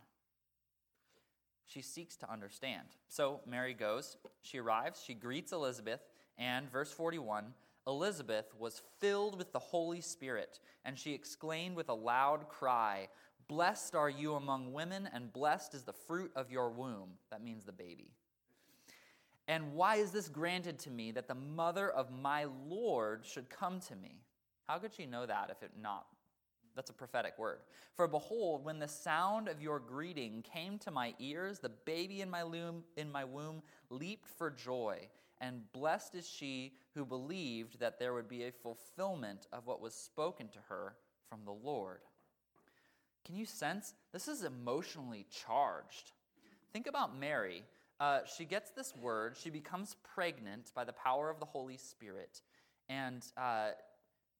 She 1.66 1.82
seeks 1.82 2.16
to 2.18 2.32
understand. 2.32 2.88
So 3.08 3.42
Mary 3.48 3.74
goes. 3.74 4.18
She 4.42 4.60
arrives. 4.60 5.02
She 5.06 5.14
greets 5.14 5.52
Elizabeth. 5.52 6.02
And 6.38 6.72
verse 6.72 6.92
41 6.92 7.54
Elizabeth 7.88 8.46
was 8.58 8.82
filled 9.00 9.38
with 9.38 9.52
the 9.52 9.60
Holy 9.60 10.02
Spirit, 10.02 10.60
and 10.86 10.98
she 10.98 11.14
exclaimed 11.14 11.76
with 11.76 11.90
a 11.90 11.94
loud 11.94 12.48
cry, 12.48 13.08
Blessed 13.48 13.96
are 13.96 14.10
you 14.10 14.36
among 14.36 14.72
women, 14.72 15.10
and 15.14 15.34
blessed 15.34 15.74
is 15.74 15.84
the 15.84 15.94
fruit 15.94 16.32
of 16.36 16.52
your 16.52 16.70
womb. 16.70 17.10
That 17.32 17.44
means 17.44 17.66
the 17.66 17.72
baby. 17.72 18.12
And 19.48 19.74
why 19.74 19.98
is 19.98 20.12
this 20.12 20.30
granted 20.30 20.80
to 20.80 20.90
me 20.90 21.12
that 21.12 21.28
the 21.28 21.36
mother 21.36 21.90
of 21.90 22.12
my 22.12 22.46
Lord 22.70 23.26
should 23.26 23.50
come 23.50 23.80
to 23.82 23.96
me? 23.96 24.22
How 24.68 24.78
could 24.78 24.94
she 24.94 25.06
know 25.06 25.26
that 25.26 25.50
if 25.50 25.64
it 25.64 25.72
not? 25.82 26.06
That's 26.76 26.90
a 26.90 26.94
prophetic 26.94 27.38
word. 27.38 27.60
For 27.96 28.08
behold, 28.08 28.64
when 28.64 28.80
the 28.80 28.88
sound 28.88 29.50
of 29.50 29.62
your 29.62 29.80
greeting 29.80 30.42
came 30.42 30.78
to 30.80 30.92
my 30.92 31.14
ears, 31.20 31.60
the 31.60 31.70
baby 31.70 32.22
in 32.22 32.30
my, 32.30 32.44
loom, 32.44 32.84
in 32.96 33.12
my 33.12 33.26
womb 33.26 33.62
leaped 33.90 34.30
for 34.38 34.50
joy. 34.50 35.10
And 35.42 35.64
blessed 35.74 36.14
is 36.14 36.30
she 36.30 36.74
who 36.94 37.04
believed 37.04 37.80
that 37.80 37.98
there 37.98 38.14
would 38.14 38.30
be 38.30 38.44
a 38.44 38.52
fulfillment 38.52 39.48
of 39.52 39.66
what 39.66 39.82
was 39.82 39.96
spoken 39.96 40.48
to 40.50 40.60
her 40.70 40.94
from 41.28 41.40
the 41.44 41.52
Lord. 41.52 42.02
Can 43.26 43.36
you 43.36 43.46
sense? 43.46 43.96
This 44.14 44.28
is 44.28 44.44
emotionally 44.44 45.26
charged. 45.32 46.12
Think 46.72 46.86
about 46.86 47.18
Mary. 47.18 47.64
Uh, 48.00 48.20
she 48.38 48.46
gets 48.46 48.72
this 48.72 48.96
word, 48.96 49.36
she 49.38 49.50
becomes 49.50 49.96
pregnant 50.16 50.72
by 50.76 50.84
the 50.84 50.94
power 50.94 51.30
of 51.30 51.40
the 51.40 51.46
Holy 51.46 51.78
Spirit, 51.78 52.42
and 52.90 53.24
uh, 53.38 53.70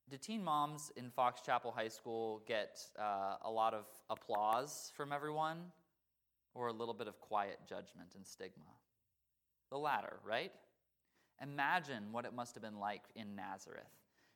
do 0.10 0.18
teen 0.18 0.44
moms 0.44 0.92
in 0.96 1.12
Fox 1.12 1.42
Chapel 1.42 1.72
High 1.72 1.88
School 1.88 2.42
get 2.48 2.80
uh, 3.00 3.36
a 3.44 3.52
lot 3.52 3.74
of 3.74 3.86
applause 4.10 4.92
from 4.96 5.14
everyone 5.14 5.60
or 6.56 6.68
a 6.68 6.74
little 6.74 6.96
bit 6.96 7.08
of 7.08 7.20
quiet 7.22 7.60
judgment 7.68 8.10
and 8.16 8.26
stigma? 8.26 8.64
The 9.70 9.78
latter, 9.78 10.20
right? 10.26 10.52
Imagine 11.42 12.12
what 12.12 12.26
it 12.26 12.34
must 12.34 12.56
have 12.56 12.64
been 12.64 12.80
like 12.80 13.04
in 13.16 13.36
Nazareth. 13.36 13.90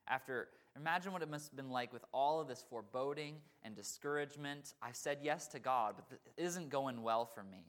After 0.07 0.47
imagine 0.75 1.13
what 1.13 1.21
it 1.21 1.29
must 1.29 1.49
have 1.49 1.55
been 1.55 1.71
like 1.71 1.93
with 1.93 2.03
all 2.11 2.41
of 2.41 2.47
this 2.47 2.63
foreboding 2.69 3.35
and 3.63 3.75
discouragement. 3.75 4.73
I 4.81 4.91
said 4.91 5.19
yes 5.21 5.47
to 5.49 5.59
God, 5.59 5.95
but 5.95 6.05
it 6.11 6.41
isn't 6.41 6.69
going 6.69 7.01
well 7.01 7.25
for 7.25 7.43
me. 7.43 7.65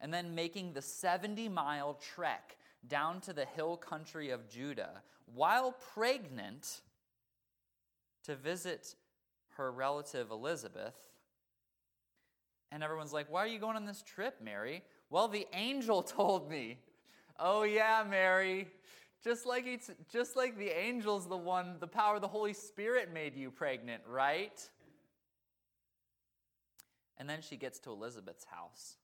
And 0.00 0.12
then 0.12 0.34
making 0.34 0.72
the 0.72 0.82
70 0.82 1.48
mile 1.48 1.94
trek 1.94 2.56
down 2.88 3.20
to 3.22 3.32
the 3.32 3.44
hill 3.44 3.76
country 3.76 4.30
of 4.30 4.48
Judah 4.48 5.02
while 5.34 5.72
pregnant 5.94 6.80
to 8.24 8.34
visit 8.34 8.94
her 9.56 9.70
relative 9.70 10.30
Elizabeth. 10.30 10.94
And 12.72 12.82
everyone's 12.82 13.12
like, 13.12 13.30
Why 13.30 13.40
are 13.40 13.48
you 13.48 13.58
going 13.58 13.76
on 13.76 13.84
this 13.84 14.02
trip, 14.02 14.36
Mary? 14.42 14.82
Well, 15.10 15.28
the 15.28 15.46
angel 15.52 16.02
told 16.02 16.50
me. 16.50 16.78
Oh, 17.40 17.62
yeah, 17.62 18.04
Mary. 18.08 18.68
Just 19.24 19.46
like, 19.46 19.66
it's, 19.66 19.90
just 20.12 20.36
like 20.36 20.58
the 20.58 20.70
angel's 20.70 21.26
the 21.26 21.36
one, 21.36 21.76
the 21.80 21.86
power 21.86 22.16
of 22.16 22.20
the 22.20 22.28
Holy 22.28 22.52
Spirit 22.52 23.12
made 23.12 23.34
you 23.34 23.50
pregnant, 23.50 24.02
right? 24.06 24.68
And 27.18 27.28
then 27.28 27.40
she 27.42 27.56
gets 27.56 27.78
to 27.80 27.90
Elizabeth's 27.90 28.44
house, 28.44 28.96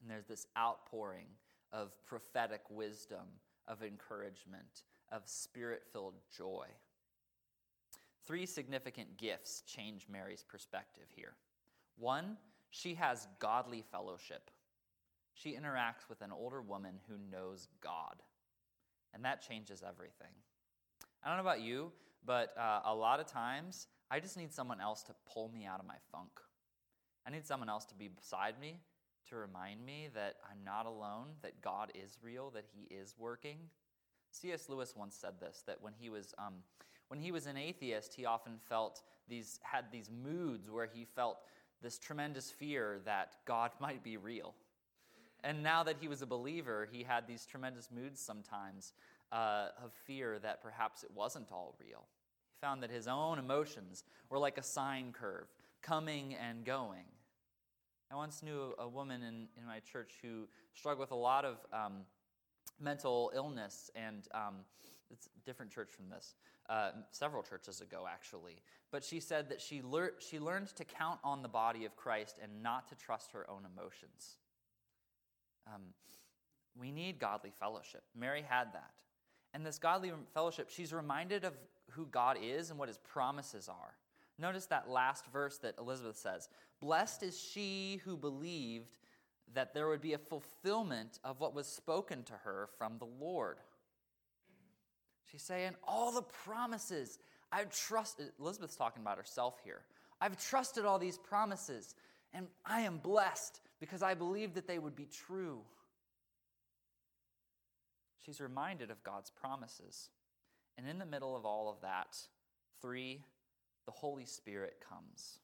and 0.00 0.10
there's 0.10 0.26
this 0.26 0.46
outpouring 0.58 1.26
of 1.72 1.92
prophetic 2.04 2.62
wisdom, 2.68 3.26
of 3.68 3.82
encouragement, 3.82 4.82
of 5.12 5.22
spirit 5.26 5.82
filled 5.92 6.14
joy. 6.36 6.66
Three 8.26 8.46
significant 8.46 9.16
gifts 9.16 9.62
change 9.66 10.06
Mary's 10.10 10.44
perspective 10.48 11.06
here. 11.14 11.34
One, 11.96 12.36
she 12.70 12.94
has 12.94 13.28
godly 13.38 13.84
fellowship. 13.92 14.50
She 15.34 15.52
interacts 15.52 16.08
with 16.08 16.20
an 16.22 16.32
older 16.32 16.62
woman 16.62 17.00
who 17.08 17.16
knows 17.30 17.68
God, 17.82 18.22
and 19.12 19.24
that 19.24 19.42
changes 19.42 19.82
everything. 19.86 20.32
I 21.22 21.28
don't 21.28 21.36
know 21.36 21.42
about 21.42 21.60
you, 21.60 21.92
but 22.24 22.54
uh, 22.58 22.80
a 22.84 22.94
lot 22.94 23.20
of 23.20 23.26
times 23.26 23.88
I 24.10 24.20
just 24.20 24.36
need 24.36 24.52
someone 24.52 24.80
else 24.80 25.02
to 25.04 25.14
pull 25.32 25.48
me 25.48 25.66
out 25.66 25.80
of 25.80 25.86
my 25.86 25.96
funk. 26.12 26.30
I 27.26 27.30
need 27.30 27.46
someone 27.46 27.68
else 27.68 27.84
to 27.86 27.94
be 27.94 28.08
beside 28.08 28.60
me 28.60 28.80
to 29.28 29.36
remind 29.36 29.84
me 29.84 30.08
that 30.14 30.36
I'm 30.50 30.62
not 30.64 30.86
alone, 30.86 31.28
that 31.42 31.62
God 31.62 31.90
is 31.94 32.18
real, 32.22 32.50
that 32.50 32.66
He 32.74 32.94
is 32.94 33.14
working. 33.18 33.56
C.S. 34.30 34.68
Lewis 34.68 34.94
once 34.96 35.14
said 35.14 35.34
this 35.40 35.62
that 35.66 35.80
when 35.80 35.92
he 35.98 36.10
was 36.10 36.34
um, 36.38 36.54
when 37.08 37.20
he 37.20 37.30
was 37.30 37.46
an 37.46 37.56
atheist, 37.56 38.14
he 38.14 38.26
often 38.26 38.54
felt 38.68 39.02
these 39.28 39.60
had 39.62 39.84
these 39.92 40.10
moods 40.10 40.70
where 40.70 40.88
he 40.92 41.04
felt 41.04 41.38
this 41.80 41.98
tremendous 41.98 42.50
fear 42.50 43.00
that 43.04 43.36
God 43.46 43.70
might 43.80 44.02
be 44.02 44.16
real. 44.16 44.54
And 45.44 45.62
now 45.62 45.82
that 45.84 45.96
he 46.00 46.08
was 46.08 46.22
a 46.22 46.26
believer, 46.26 46.88
he 46.90 47.02
had 47.02 47.28
these 47.28 47.44
tremendous 47.44 47.90
moods 47.94 48.18
sometimes 48.18 48.94
uh, 49.30 49.68
of 49.84 49.92
fear 50.06 50.38
that 50.38 50.62
perhaps 50.62 51.04
it 51.04 51.10
wasn't 51.14 51.52
all 51.52 51.76
real. 51.78 52.04
He 52.48 52.66
found 52.66 52.82
that 52.82 52.90
his 52.90 53.06
own 53.06 53.38
emotions 53.38 54.04
were 54.30 54.38
like 54.38 54.56
a 54.56 54.62
sine 54.62 55.12
curve, 55.12 55.46
coming 55.82 56.34
and 56.34 56.64
going. 56.64 57.04
I 58.10 58.16
once 58.16 58.42
knew 58.42 58.74
a 58.78 58.88
woman 58.88 59.22
in, 59.22 59.48
in 59.58 59.66
my 59.66 59.80
church 59.80 60.14
who 60.22 60.48
struggled 60.72 61.00
with 61.00 61.10
a 61.10 61.16
lot 61.16 61.44
of 61.44 61.58
um, 61.74 62.06
mental 62.80 63.30
illness, 63.34 63.90
and 63.94 64.26
um, 64.32 64.54
it's 65.10 65.26
a 65.26 65.44
different 65.44 65.70
church 65.70 65.90
from 65.90 66.08
this, 66.08 66.36
uh, 66.70 66.92
several 67.10 67.42
churches 67.42 67.82
ago, 67.82 68.06
actually. 68.10 68.62
But 68.90 69.04
she 69.04 69.20
said 69.20 69.50
that 69.50 69.60
she, 69.60 69.82
lear- 69.82 70.14
she 70.20 70.38
learned 70.38 70.68
to 70.76 70.84
count 70.84 71.20
on 71.22 71.42
the 71.42 71.48
body 71.48 71.84
of 71.84 71.96
Christ 71.96 72.38
and 72.42 72.62
not 72.62 72.88
to 72.88 72.94
trust 72.94 73.32
her 73.32 73.48
own 73.50 73.66
emotions. 73.70 74.36
Um, 75.66 75.82
we 76.78 76.90
need 76.90 77.18
godly 77.18 77.50
fellowship. 77.58 78.02
Mary 78.16 78.44
had 78.46 78.72
that. 78.72 78.90
And 79.52 79.64
this 79.64 79.78
godly 79.78 80.12
fellowship, 80.32 80.68
she's 80.70 80.92
reminded 80.92 81.44
of 81.44 81.54
who 81.90 82.06
God 82.06 82.36
is 82.42 82.70
and 82.70 82.78
what 82.78 82.88
his 82.88 82.98
promises 82.98 83.68
are. 83.68 83.94
Notice 84.38 84.66
that 84.66 84.90
last 84.90 85.26
verse 85.32 85.58
that 85.58 85.76
Elizabeth 85.78 86.16
says 86.16 86.48
Blessed 86.80 87.22
is 87.22 87.40
she 87.40 88.00
who 88.04 88.16
believed 88.16 88.98
that 89.54 89.74
there 89.74 89.88
would 89.88 90.00
be 90.00 90.14
a 90.14 90.18
fulfillment 90.18 91.18
of 91.22 91.38
what 91.38 91.54
was 91.54 91.66
spoken 91.66 92.24
to 92.24 92.32
her 92.44 92.68
from 92.78 92.98
the 92.98 93.06
Lord. 93.06 93.58
She's 95.30 95.42
saying, 95.42 95.72
All 95.86 96.10
the 96.12 96.22
promises 96.22 97.18
I've 97.52 97.70
trusted, 97.70 98.32
Elizabeth's 98.40 98.76
talking 98.76 99.02
about 99.02 99.16
herself 99.16 99.60
here. 99.62 99.82
I've 100.20 100.36
trusted 100.36 100.84
all 100.84 100.98
these 100.98 101.18
promises, 101.18 101.94
and 102.34 102.48
I 102.66 102.80
am 102.80 102.98
blessed 102.98 103.60
because 103.80 104.02
I 104.02 104.14
believed 104.14 104.54
that 104.54 104.66
they 104.66 104.78
would 104.78 104.96
be 104.96 105.06
true. 105.06 105.60
She's 108.24 108.40
reminded 108.40 108.90
of 108.90 109.04
God's 109.04 109.30
promises. 109.30 110.10
And 110.76 110.88
in 110.88 110.98
the 110.98 111.06
middle 111.06 111.36
of 111.36 111.46
all 111.46 111.68
of 111.70 111.80
that, 111.82 112.16
three, 112.82 113.22
the 113.86 113.92
Holy 113.92 114.26
Spirit 114.26 114.82
comes. 114.86 115.38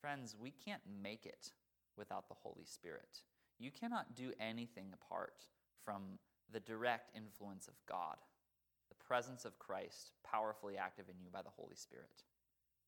Friends, 0.00 0.34
we 0.40 0.50
can't 0.50 0.82
make 1.02 1.24
it 1.24 1.52
without 1.96 2.28
the 2.28 2.34
Holy 2.34 2.64
Spirit. 2.64 3.20
You 3.58 3.70
cannot 3.70 4.16
do 4.16 4.32
anything 4.40 4.86
apart 4.92 5.44
from 5.84 6.02
the 6.52 6.60
direct 6.60 7.10
influence 7.16 7.68
of 7.68 7.74
God, 7.88 8.16
the 8.88 9.04
presence 9.06 9.44
of 9.44 9.58
Christ 9.58 10.12
powerfully 10.24 10.76
active 10.76 11.06
in 11.08 11.20
you 11.22 11.30
by 11.30 11.42
the 11.42 11.50
Holy 11.56 11.76
Spirit. 11.76 12.22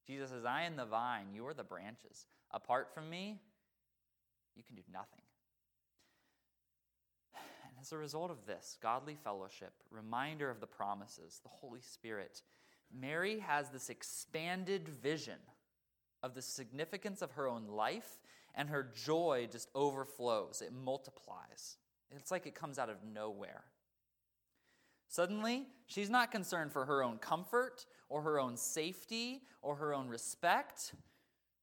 Jesus 0.06 0.30
says, 0.30 0.44
I 0.44 0.62
am 0.62 0.76
the 0.76 0.84
vine, 0.84 1.26
you 1.32 1.46
are 1.46 1.54
the 1.54 1.64
branches. 1.64 2.26
Apart 2.50 2.92
from 2.92 3.08
me, 3.08 3.40
you 4.56 4.62
can 4.62 4.74
do 4.76 4.82
nothing. 4.92 5.22
And 7.34 7.72
as 7.80 7.92
a 7.92 7.98
result 7.98 8.30
of 8.30 8.46
this, 8.46 8.76
godly 8.82 9.14
fellowship, 9.14 9.72
reminder 9.90 10.50
of 10.50 10.60
the 10.60 10.66
promises, 10.66 11.40
the 11.42 11.48
Holy 11.48 11.80
Spirit, 11.80 12.42
Mary 12.92 13.38
has 13.38 13.70
this 13.70 13.88
expanded 13.88 14.88
vision 14.88 15.38
of 16.22 16.34
the 16.34 16.42
significance 16.42 17.22
of 17.22 17.32
her 17.32 17.48
own 17.48 17.66
life, 17.68 18.18
and 18.54 18.68
her 18.68 18.90
joy 19.04 19.48
just 19.50 19.68
overflows. 19.74 20.60
It 20.60 20.72
multiplies. 20.72 21.76
It's 22.10 22.30
like 22.30 22.46
it 22.46 22.54
comes 22.54 22.78
out 22.78 22.90
of 22.90 22.96
nowhere. 23.04 23.62
Suddenly, 25.10 25.66
she's 25.86 26.08
not 26.08 26.30
concerned 26.30 26.72
for 26.72 26.86
her 26.86 27.02
own 27.02 27.18
comfort 27.18 27.84
or 28.08 28.22
her 28.22 28.38
own 28.38 28.56
safety 28.56 29.42
or 29.60 29.74
her 29.74 29.92
own 29.92 30.08
respect. 30.08 30.94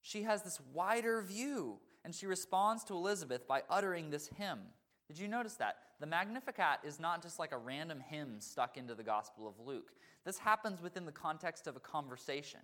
She 0.01 0.23
has 0.23 0.43
this 0.43 0.59
wider 0.73 1.21
view, 1.21 1.79
and 2.03 2.13
she 2.13 2.25
responds 2.25 2.83
to 2.83 2.93
Elizabeth 2.93 3.47
by 3.47 3.63
uttering 3.69 4.09
this 4.09 4.27
hymn. 4.27 4.59
Did 5.07 5.17
you 5.17 5.29
notice 5.29 5.55
that? 5.55 5.77
The 6.01 6.05
Magnificat 6.05 6.79
is 6.83 6.99
not 6.99 7.21
just 7.23 7.39
like 7.39 7.53
a 7.53 7.57
random 7.57 8.01
hymn 8.01 8.41
stuck 8.41 8.75
into 8.75 8.93
the 8.93 9.03
Gospel 9.03 9.47
of 9.47 9.65
Luke. 9.65 9.91
This 10.25 10.37
happens 10.37 10.81
within 10.81 11.05
the 11.05 11.11
context 11.13 11.67
of 11.67 11.77
a 11.77 11.79
conversation. 11.79 12.59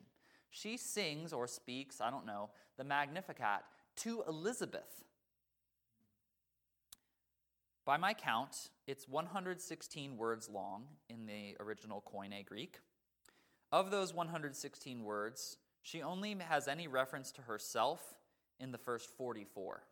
She 0.52 0.76
sings 0.76 1.32
or 1.32 1.48
speaks, 1.48 2.02
I 2.02 2.12
don't 2.12 2.26
know, 2.26 2.50
the 2.78 2.84
Magnificat 2.84 3.62
to 3.98 4.24
Elizabeth. 4.28 5.06
By 7.86 7.98
my 7.98 8.14
count, 8.14 8.70
it's 8.88 9.10
116 9.10 10.18
words 10.18 10.50
long 10.50 10.86
in 11.10 11.26
the 11.26 11.58
original 11.60 12.02
Koine 12.02 12.46
Greek. 12.46 12.80
Of 13.74 13.92
those 13.92 14.14
116 14.14 15.04
words, 15.04 15.58
she 15.82 16.02
only 16.02 16.38
has 16.48 16.70
any 16.70 16.88
reference 16.88 17.32
to 17.34 17.42
herself 17.42 18.02
in 18.60 18.72
the 18.72 18.78
first 18.78 19.10
44. 19.18 19.84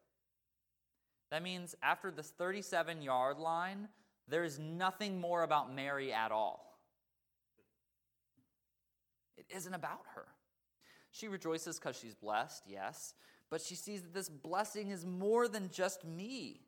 That 1.32 1.44
means 1.44 1.76
after 1.84 2.12
the 2.12 2.24
37 2.24 3.02
yard 3.02 3.38
line, 3.40 3.90
there 4.28 4.46
is 4.46 4.58
nothing 4.58 5.20
more 5.20 5.44
about 5.44 5.74
Mary 5.74 6.14
at 6.14 6.32
all. 6.32 6.80
It 9.38 9.46
isn't 9.54 9.74
about 9.74 10.04
her. 10.16 10.28
She 11.12 11.28
rejoices 11.28 11.78
because 11.78 11.98
she's 11.98 12.16
blessed, 12.16 12.64
yes, 12.68 13.16
but 13.50 13.62
she 13.62 13.76
sees 13.76 14.02
that 14.04 14.14
this 14.14 14.30
blessing 14.30 14.92
is 14.92 15.06
more 15.06 15.50
than 15.50 15.70
just 15.74 16.06
me. 16.06 16.62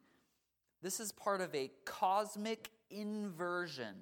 This 0.84 1.00
is 1.00 1.14
part 1.14 1.40
of 1.40 1.56
a 1.56 1.72
cosmic 1.86 2.70
inversion 2.92 3.96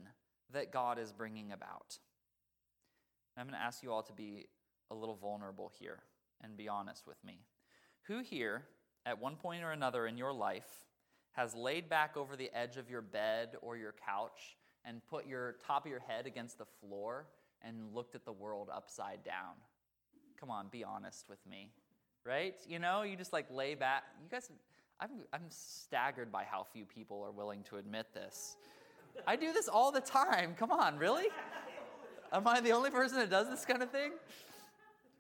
that 0.52 0.72
God 0.72 0.98
is 0.98 1.12
bringing 1.12 1.52
about. 1.52 2.00
I'm 3.38 3.46
going 3.46 3.54
to 3.54 3.64
ask 3.64 3.84
you 3.84 3.92
all 3.92 4.02
to 4.02 4.14
be 4.14 4.48
a 4.90 4.96
little 4.96 5.16
vulnerable 5.16 5.72
here 5.80 6.00
and 6.44 6.58
be 6.58 6.68
honest 6.68 7.06
with 7.06 7.24
me. 7.24 7.42
Who 8.08 8.22
here, 8.22 8.64
at 9.06 9.22
one 9.22 9.36
point 9.36 9.64
or 9.64 9.72
another 9.72 10.08
in 10.08 10.18
your 10.18 10.34
life, 10.34 10.88
has 11.34 11.54
laid 11.54 11.88
back 11.88 12.18
over 12.18 12.36
the 12.36 12.50
edge 12.52 12.78
of 12.78 12.90
your 12.90 13.04
bed 13.04 13.58
or 13.62 13.78
your 13.78 13.94
couch 14.04 14.58
and 14.84 15.06
put 15.08 15.28
your 15.28 15.58
top 15.64 15.86
of 15.86 15.92
your 15.92 16.00
head 16.00 16.26
against 16.26 16.58
the 16.58 16.66
floor 16.66 17.28
and 17.62 17.94
looked 17.94 18.16
at 18.16 18.26
the 18.26 18.32
world 18.32 18.70
upside 18.74 19.24
down? 19.24 19.54
Come 20.40 20.50
on, 20.50 20.68
be 20.72 20.84
honest 20.84 21.30
with 21.30 21.46
me. 21.48 21.70
Right? 22.26 22.56
You 22.68 22.80
know, 22.80 23.04
you 23.04 23.16
just 23.16 23.34
like 23.34 23.46
lay 23.52 23.76
back. 23.76 24.04
You 24.24 24.30
guys, 24.30 24.50
I'm, 25.02 25.10
I'm 25.34 25.46
staggered 25.50 26.32
by 26.32 26.44
how 26.44 26.64
few 26.72 26.86
people 26.86 27.24
are 27.24 27.32
willing 27.32 27.64
to 27.64 27.78
admit 27.78 28.14
this. 28.14 28.56
I 29.26 29.36
do 29.36 29.52
this 29.52 29.68
all 29.68 29.92
the 29.92 30.00
time. 30.00 30.56
Come 30.56 30.72
on, 30.72 30.98
really? 30.98 31.28
Am 32.32 32.48
I 32.48 32.62
the 32.62 32.72
only 32.72 32.92
person 32.92 33.18
that 33.18 33.30
does 33.30 33.50
this 33.50 33.66
kind 33.66 33.82
of 33.82 33.90
thing? 33.90 34.12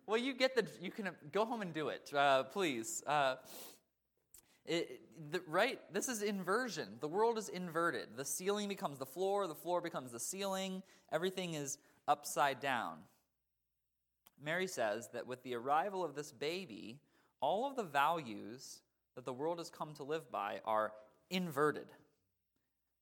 Well, 0.05 0.19
you 0.19 0.33
get 0.33 0.55
the, 0.55 0.67
you 0.79 0.91
can 0.91 1.09
go 1.31 1.45
home 1.45 1.61
and 1.61 1.73
do 1.73 1.89
it, 1.89 2.11
uh, 2.15 2.43
please. 2.43 3.03
Uh, 3.07 3.35
it, 4.65 5.01
the, 5.31 5.41
right? 5.47 5.79
This 5.91 6.07
is 6.07 6.21
inversion. 6.21 6.87
The 6.99 7.07
world 7.07 7.39
is 7.39 7.49
inverted. 7.49 8.09
The 8.15 8.25
ceiling 8.25 8.67
becomes 8.67 8.99
the 8.99 9.05
floor, 9.05 9.47
the 9.47 9.55
floor 9.55 9.81
becomes 9.81 10.11
the 10.11 10.19
ceiling. 10.19 10.83
Everything 11.11 11.55
is 11.55 11.79
upside 12.07 12.59
down. 12.59 12.97
Mary 14.43 14.67
says 14.67 15.09
that 15.13 15.25
with 15.25 15.41
the 15.43 15.55
arrival 15.55 16.03
of 16.03 16.15
this 16.15 16.31
baby, 16.31 16.99
all 17.41 17.67
of 17.67 17.75
the 17.75 17.83
values 17.83 18.81
that 19.15 19.25
the 19.25 19.33
world 19.33 19.57
has 19.57 19.69
come 19.69 19.93
to 19.95 20.03
live 20.03 20.31
by 20.31 20.61
are 20.65 20.93
inverted. 21.29 21.87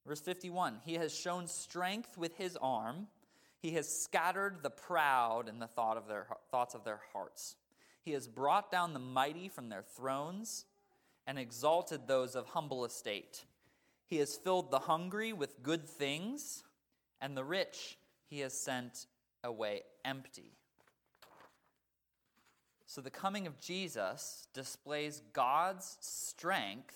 Verse 0.06 0.22
51 0.22 0.80
He 0.86 0.96
has 0.96 1.14
shown 1.14 1.48
strength 1.48 2.18
with 2.18 2.36
his 2.38 2.58
arm, 2.62 3.08
he 3.60 3.72
has 3.72 3.88
scattered 3.88 4.64
the 4.64 4.70
proud 4.70 5.50
in 5.50 5.60
the 5.60 5.68
thought 5.68 5.98
of 5.98 6.08
their, 6.08 6.28
thoughts 6.50 6.76
of 6.76 6.84
their 6.84 7.02
hearts. 7.14 7.56
He 8.02 8.12
has 8.12 8.28
brought 8.28 8.72
down 8.72 8.94
the 8.94 9.00
mighty 9.00 9.50
from 9.50 9.70
their 9.70 9.84
thrones 9.84 10.66
and 11.28 11.38
exalted 11.38 12.08
those 12.08 12.36
of 12.36 12.48
humble 12.48 12.86
estate. 12.86 13.44
He 14.06 14.18
has 14.18 14.36
filled 14.36 14.72
the 14.72 14.80
hungry 14.80 15.34
with 15.34 15.62
good 15.62 15.88
things, 15.88 16.64
and 17.22 17.36
the 17.36 17.44
rich 17.44 17.98
he 18.28 18.40
has 18.40 18.54
sent 18.54 19.06
away 19.44 19.82
empty. 20.06 20.59
So 22.90 23.02
the 23.02 23.12
coming 23.12 23.46
of 23.46 23.60
Jesus 23.60 24.48
displays 24.52 25.22
God's 25.32 25.98
strength 26.00 26.96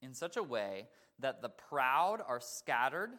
in 0.00 0.14
such 0.14 0.36
a 0.36 0.42
way 0.44 0.86
that 1.18 1.42
the 1.42 1.48
proud 1.48 2.20
are 2.24 2.38
scattered, 2.38 3.10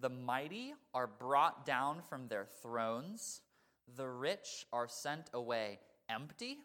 the 0.00 0.08
mighty 0.08 0.72
are 0.94 1.06
brought 1.06 1.66
down 1.66 2.00
from 2.08 2.26
their 2.26 2.46
thrones, 2.62 3.42
the 3.96 4.08
rich 4.08 4.64
are 4.72 4.88
sent 4.88 5.28
away 5.34 5.78
empty, 6.08 6.56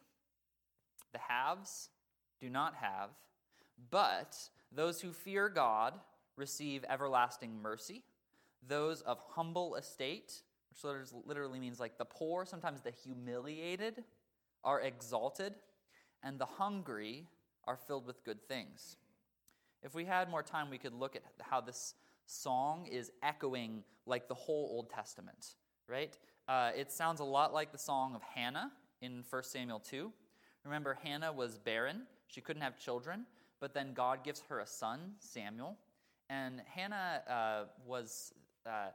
the 1.11 1.19
haves 1.19 1.89
do 2.39 2.49
not 2.49 2.73
have, 2.75 3.09
but 3.91 4.37
those 4.71 5.01
who 5.01 5.11
fear 5.11 5.49
God 5.49 5.95
receive 6.37 6.85
everlasting 6.87 7.61
mercy. 7.61 8.03
Those 8.65 9.01
of 9.01 9.19
humble 9.19 9.75
estate, 9.75 10.43
which 10.69 11.11
literally 11.25 11.59
means 11.59 11.81
like 11.81 11.97
the 11.97 12.05
poor, 12.05 12.45
sometimes 12.45 12.79
the 12.79 12.91
humiliated, 12.91 14.05
are 14.63 14.81
exalted, 14.81 15.53
and 16.23 16.39
the 16.39 16.45
hungry 16.45 17.27
are 17.65 17.77
filled 17.77 18.05
with 18.05 18.23
good 18.23 18.47
things. 18.47 18.97
If 19.81 19.93
we 19.93 20.05
had 20.05 20.29
more 20.29 20.43
time, 20.43 20.69
we 20.69 20.77
could 20.77 20.93
look 20.93 21.15
at 21.15 21.23
how 21.41 21.61
this 21.61 21.95
song 22.25 22.87
is 22.87 23.11
echoing 23.21 23.83
like 24.05 24.27
the 24.27 24.33
whole 24.33 24.69
Old 24.71 24.89
Testament, 24.89 25.55
right? 25.87 26.17
Uh, 26.47 26.71
it 26.75 26.91
sounds 26.91 27.19
a 27.19 27.25
lot 27.25 27.53
like 27.53 27.71
the 27.71 27.77
song 27.77 28.15
of 28.15 28.21
Hannah 28.23 28.71
in 29.01 29.23
1 29.29 29.43
Samuel 29.43 29.79
2. 29.79 30.11
Remember, 30.63 30.97
Hannah 31.03 31.31
was 31.31 31.57
barren, 31.57 32.03
she 32.27 32.41
couldn't 32.41 32.61
have 32.61 32.77
children, 32.77 33.25
but 33.59 33.73
then 33.73 33.93
God 33.93 34.23
gives 34.23 34.41
her 34.49 34.59
a 34.59 34.67
son, 34.67 35.13
Samuel. 35.19 35.77
And 36.29 36.61
Hannah 36.65 37.21
uh, 37.29 37.63
was, 37.85 38.33
uh, 38.65 38.89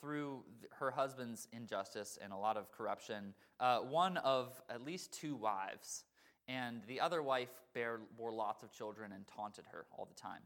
through 0.00 0.42
her 0.78 0.90
husband's 0.90 1.48
injustice 1.52 2.18
and 2.22 2.32
a 2.32 2.36
lot 2.36 2.56
of 2.56 2.70
corruption, 2.70 3.34
uh, 3.60 3.78
one 3.78 4.16
of 4.18 4.60
at 4.70 4.84
least 4.84 5.12
two 5.12 5.36
wives. 5.36 6.04
And 6.48 6.82
the 6.86 7.00
other 7.00 7.22
wife 7.22 7.50
bore 8.16 8.32
lots 8.32 8.62
of 8.62 8.72
children 8.72 9.12
and 9.12 9.24
taunted 9.26 9.64
her 9.72 9.86
all 9.96 10.06
the 10.06 10.20
time. 10.20 10.42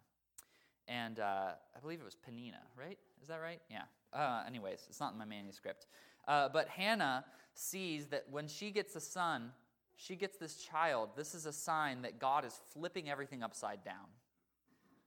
And 0.89 1.21
uh, 1.21 1.53
I 1.77 1.81
believe 1.81 2.01
it 2.01 2.05
was 2.05 2.17
Peninnah, 2.17 2.63
right? 2.77 2.99
Is 3.23 3.29
that 3.29 3.41
right? 3.41 3.61
Yeah. 3.71 3.83
Uh, 4.13 4.43
anyways, 4.47 4.87
it's 4.89 4.99
not 4.99 5.13
in 5.13 5.19
my 5.19 5.25
manuscript. 5.25 5.87
Uh, 6.27 6.49
but 6.49 6.69
Hannah 6.69 7.25
sees 7.55 8.07
that 8.07 8.25
when 8.31 8.49
she 8.49 8.71
gets 8.71 8.97
a 8.97 9.01
son, 9.01 9.53
she 9.97 10.17
gets 10.17 10.39
this 10.39 10.57
child. 10.57 11.11
This 11.17 11.35
is 11.35 11.47
a 11.47 11.53
sign 11.53 12.03
that 12.03 12.19
God 12.19 12.45
is 12.45 12.59
flipping 12.73 13.11
everything 13.11 13.43
upside 13.43 13.85
down. 13.85 14.09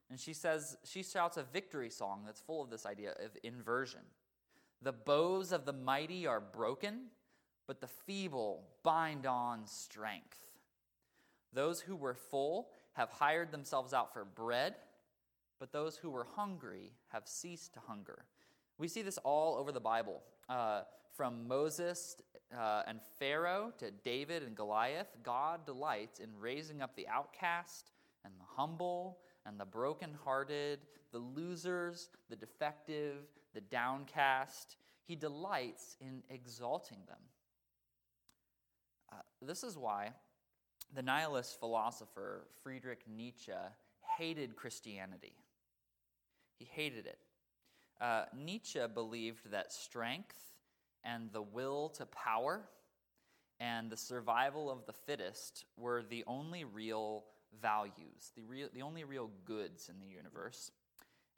And 0.09 0.19
she 0.19 0.33
says, 0.33 0.77
she 0.83 1.01
shouts 1.01 1.37
a 1.37 1.43
victory 1.43 1.89
song 1.89 2.21
that's 2.25 2.39
full 2.39 2.61
of 2.61 2.69
this 2.69 2.85
idea 2.85 3.11
of 3.11 3.31
inversion. 3.41 4.01
The 4.83 4.91
bows 4.91 5.53
of 5.53 5.65
the 5.65 5.73
mighty 5.73 6.27
are 6.27 6.41
broken, 6.41 7.05
but 7.67 7.79
the 7.79 7.87
feeble 7.87 8.65
bind 8.83 9.25
on 9.25 9.65
strength. 9.65 10.39
Those 11.53 11.79
who 11.79 11.95
were 11.95 12.15
full 12.15 12.67
have 12.93 13.09
hired 13.09 13.51
themselves 13.51 13.93
out 13.93 14.13
for 14.13 14.25
bread, 14.25 14.75
but 15.57 15.71
those 15.71 15.95
who 15.95 16.09
were 16.09 16.27
hungry 16.35 16.91
have 17.07 17.27
ceased 17.27 17.73
to 17.75 17.79
hunger. 17.79 18.25
We 18.77 18.89
see 18.89 19.03
this 19.03 19.17
all 19.19 19.55
over 19.55 19.71
the 19.71 19.79
Bible, 19.79 20.21
uh, 20.49 20.81
from 21.15 21.47
Moses 21.47 22.17
uh, 22.57 22.81
and 22.85 22.99
Pharaoh 23.19 23.71
to 23.77 23.91
David 23.91 24.43
and 24.43 24.55
Goliath. 24.55 25.07
God 25.23 25.65
delights 25.65 26.19
in 26.19 26.29
raising 26.37 26.81
up 26.81 26.95
the 26.95 27.07
outcast 27.07 27.91
and 28.25 28.33
the 28.37 28.45
humble 28.45 29.19
and 29.45 29.57
the 29.59 29.65
brokenhearted, 29.65 30.79
the 31.11 31.19
losers, 31.19 32.09
the 32.29 32.35
defective, 32.35 33.27
the 33.53 33.61
downcast. 33.61 34.77
He 35.05 35.15
delights 35.15 35.97
in 35.99 36.23
exalting 36.29 36.99
them. 37.07 37.17
Uh, 39.11 39.21
this 39.41 39.63
is 39.63 39.77
why 39.77 40.11
the 40.93 41.01
nihilist 41.01 41.59
philosopher 41.59 42.47
Friedrich 42.63 43.01
Nietzsche 43.07 43.51
hated 44.17 44.55
Christianity. 44.55 45.33
He 46.57 46.65
hated 46.65 47.05
it. 47.05 47.19
Uh, 47.99 48.25
Nietzsche 48.35 48.79
believed 48.93 49.51
that 49.51 49.71
strength 49.71 50.37
and 51.03 51.31
the 51.31 51.41
will 51.41 51.89
to 51.89 52.05
power 52.05 52.61
and 53.59 53.89
the 53.89 53.97
survival 53.97 54.69
of 54.69 54.85
the 54.85 54.93
fittest 54.93 55.65
were 55.77 56.03
the 56.03 56.23
only 56.27 56.63
real 56.63 57.25
values, 57.61 58.31
the, 58.35 58.41
real, 58.41 58.67
the 58.73 58.81
only 58.81 59.03
real 59.03 59.29
goods 59.45 59.89
in 59.89 59.99
the 59.99 60.07
universe, 60.07 60.71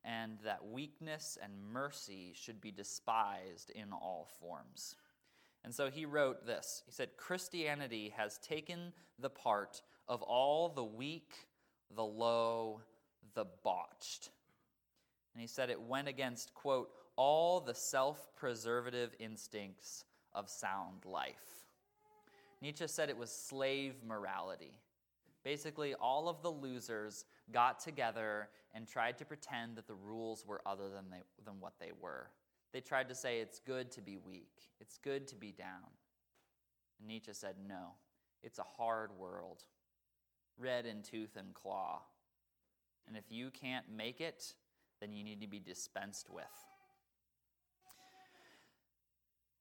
and 0.05 0.37
that 0.43 0.65
weakness 0.65 1.37
and 1.41 1.51
mercy 1.73 2.33
should 2.35 2.61
be 2.61 2.71
despised 2.71 3.71
in 3.71 3.91
all 3.91 4.29
forms. 4.39 4.95
And 5.63 5.73
so 5.73 5.89
he 5.89 6.05
wrote 6.05 6.45
this 6.45 6.83
He 6.85 6.91
said, 6.91 7.17
Christianity 7.17 8.13
has 8.15 8.37
taken 8.37 8.93
the 9.19 9.29
part 9.29 9.81
of 10.07 10.21
all 10.21 10.69
the 10.69 10.83
weak, 10.83 11.33
the 11.95 12.05
low, 12.05 12.81
the 13.33 13.45
botched. 13.63 14.29
And 15.33 15.41
he 15.41 15.47
said 15.47 15.69
it 15.69 15.81
went 15.81 16.07
against, 16.07 16.53
quote, 16.53 16.91
all 17.15 17.59
the 17.59 17.73
self 17.73 18.35
preservative 18.35 19.15
instincts 19.19 20.05
of 20.33 20.49
sound 20.49 21.03
life. 21.05 21.65
Nietzsche 22.61 22.87
said 22.87 23.09
it 23.09 23.17
was 23.17 23.31
slave 23.31 23.95
morality. 24.05 24.79
Basically, 25.45 25.93
all 25.93 26.27
of 26.27 26.41
the 26.41 26.49
losers 26.49 27.23
got 27.53 27.79
together 27.79 28.49
and 28.73 28.87
tried 28.87 29.19
to 29.19 29.25
pretend 29.25 29.75
that 29.77 29.85
the 29.85 29.93
rules 29.93 30.43
were 30.43 30.59
other 30.65 30.89
than, 30.89 31.05
they, 31.11 31.21
than 31.45 31.59
what 31.59 31.73
they 31.79 31.91
were. 32.01 32.31
They 32.73 32.81
tried 32.81 33.07
to 33.09 33.15
say 33.15 33.39
it's 33.39 33.59
good 33.59 33.91
to 33.91 34.01
be 34.01 34.17
weak, 34.17 34.49
it's 34.81 34.97
good 34.97 35.27
to 35.27 35.35
be 35.35 35.51
down. 35.51 35.91
And 36.99 37.07
Nietzsche 37.07 37.31
said, 37.33 37.55
no, 37.65 37.91
it's 38.41 38.57
a 38.57 38.63
hard 38.63 39.11
world, 39.19 39.61
red 40.57 40.87
in 40.87 41.03
tooth 41.03 41.37
and 41.37 41.53
claw. 41.53 42.01
And 43.07 43.15
if 43.15 43.25
you 43.29 43.51
can't 43.51 43.85
make 43.95 44.21
it, 44.21 44.55
then 44.99 45.13
you 45.13 45.23
need 45.23 45.41
to 45.41 45.47
be 45.47 45.59
dispensed 45.59 46.27
with. 46.31 46.43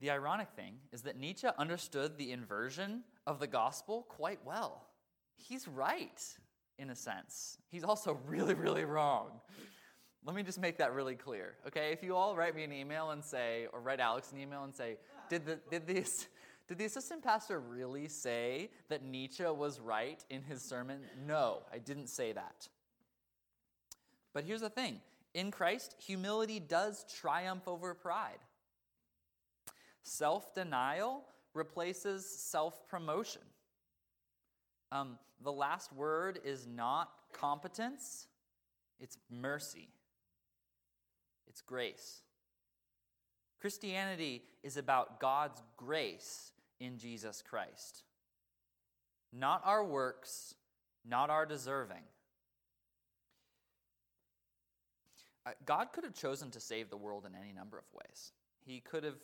The 0.01 0.11
ironic 0.11 0.49
thing 0.57 0.77
is 0.93 1.03
that 1.03 1.19
Nietzsche 1.19 1.49
understood 1.59 2.17
the 2.17 2.33
inversion 2.33 3.03
of 3.27 3.39
the 3.39 3.47
gospel 3.47 4.07
quite 4.09 4.41
well. 4.47 4.87
He's 5.37 5.69
right, 5.69 6.23
in 6.79 6.91
a 6.91 6.97
sense. 6.97 7.59
He's 7.71 7.85
also 7.85 8.19
really, 8.27 8.55
really 8.55 8.85
wrong. 8.85 9.41
Let 10.27 10.35
me 10.35 10.43
just 10.43 10.61
make 10.61 10.79
that 10.79 10.95
really 10.95 11.17
clear, 11.17 11.57
okay? 11.67 11.93
If 11.93 12.03
you 12.03 12.17
all 12.17 12.35
write 12.35 12.57
me 12.57 12.65
an 12.65 12.73
email 12.73 13.11
and 13.11 13.23
say, 13.23 13.67
or 13.73 13.81
write 13.81 14.01
Alex 14.01 14.33
an 14.33 14.39
email 14.39 14.65
and 14.65 14.75
say, 14.75 14.97
did 15.29 15.45
the, 15.45 15.59
did 15.71 15.87
this, 15.87 16.29
did 16.67 16.79
the 16.79 16.87
assistant 16.87 17.23
pastor 17.23 17.61
really 17.61 18.09
say 18.09 18.71
that 18.89 19.05
Nietzsche 19.05 19.45
was 19.45 19.81
right 19.81 20.25
in 20.31 20.43
his 20.43 20.63
sermon? 20.63 21.01
No, 21.27 21.63
I 21.71 21.79
didn't 21.79 22.07
say 22.07 22.33
that. 22.33 22.69
But 24.33 24.45
here's 24.45 24.63
the 24.63 24.71
thing 24.71 25.01
in 25.35 25.51
Christ, 25.51 25.97
humility 25.99 26.61
does 26.61 27.05
triumph 27.21 27.67
over 27.67 27.93
pride. 27.93 28.39
Self 30.03 30.55
denial 30.55 31.25
replaces 31.55 32.27
self 32.27 32.87
promotion. 32.89 33.43
Um, 34.95 35.19
the 35.43 35.53
last 35.53 35.93
word 35.93 36.39
is 36.45 36.69
not 36.69 37.11
competence, 37.33 38.29
it's 39.01 39.19
mercy. 39.29 39.89
It's 41.49 41.61
grace. 41.61 42.23
Christianity 43.61 44.43
is 44.63 44.77
about 44.77 45.19
God's 45.19 45.61
grace 45.77 46.53
in 46.79 46.97
Jesus 46.97 47.43
Christ. 47.43 48.05
Not 49.33 49.63
our 49.65 49.85
works, 49.85 50.55
not 51.05 51.29
our 51.29 51.45
deserving. 51.45 52.03
Uh, 55.45 55.51
God 55.67 55.89
could 55.93 56.05
have 56.05 56.15
chosen 56.15 56.53
to 56.53 56.61
save 56.61 56.89
the 56.89 56.97
world 56.97 57.27
in 57.27 57.33
any 57.35 57.53
number 57.53 57.79
of 57.79 57.85
ways. 57.93 58.31
He 58.65 58.81
could 58.81 59.03
have 59.03 59.19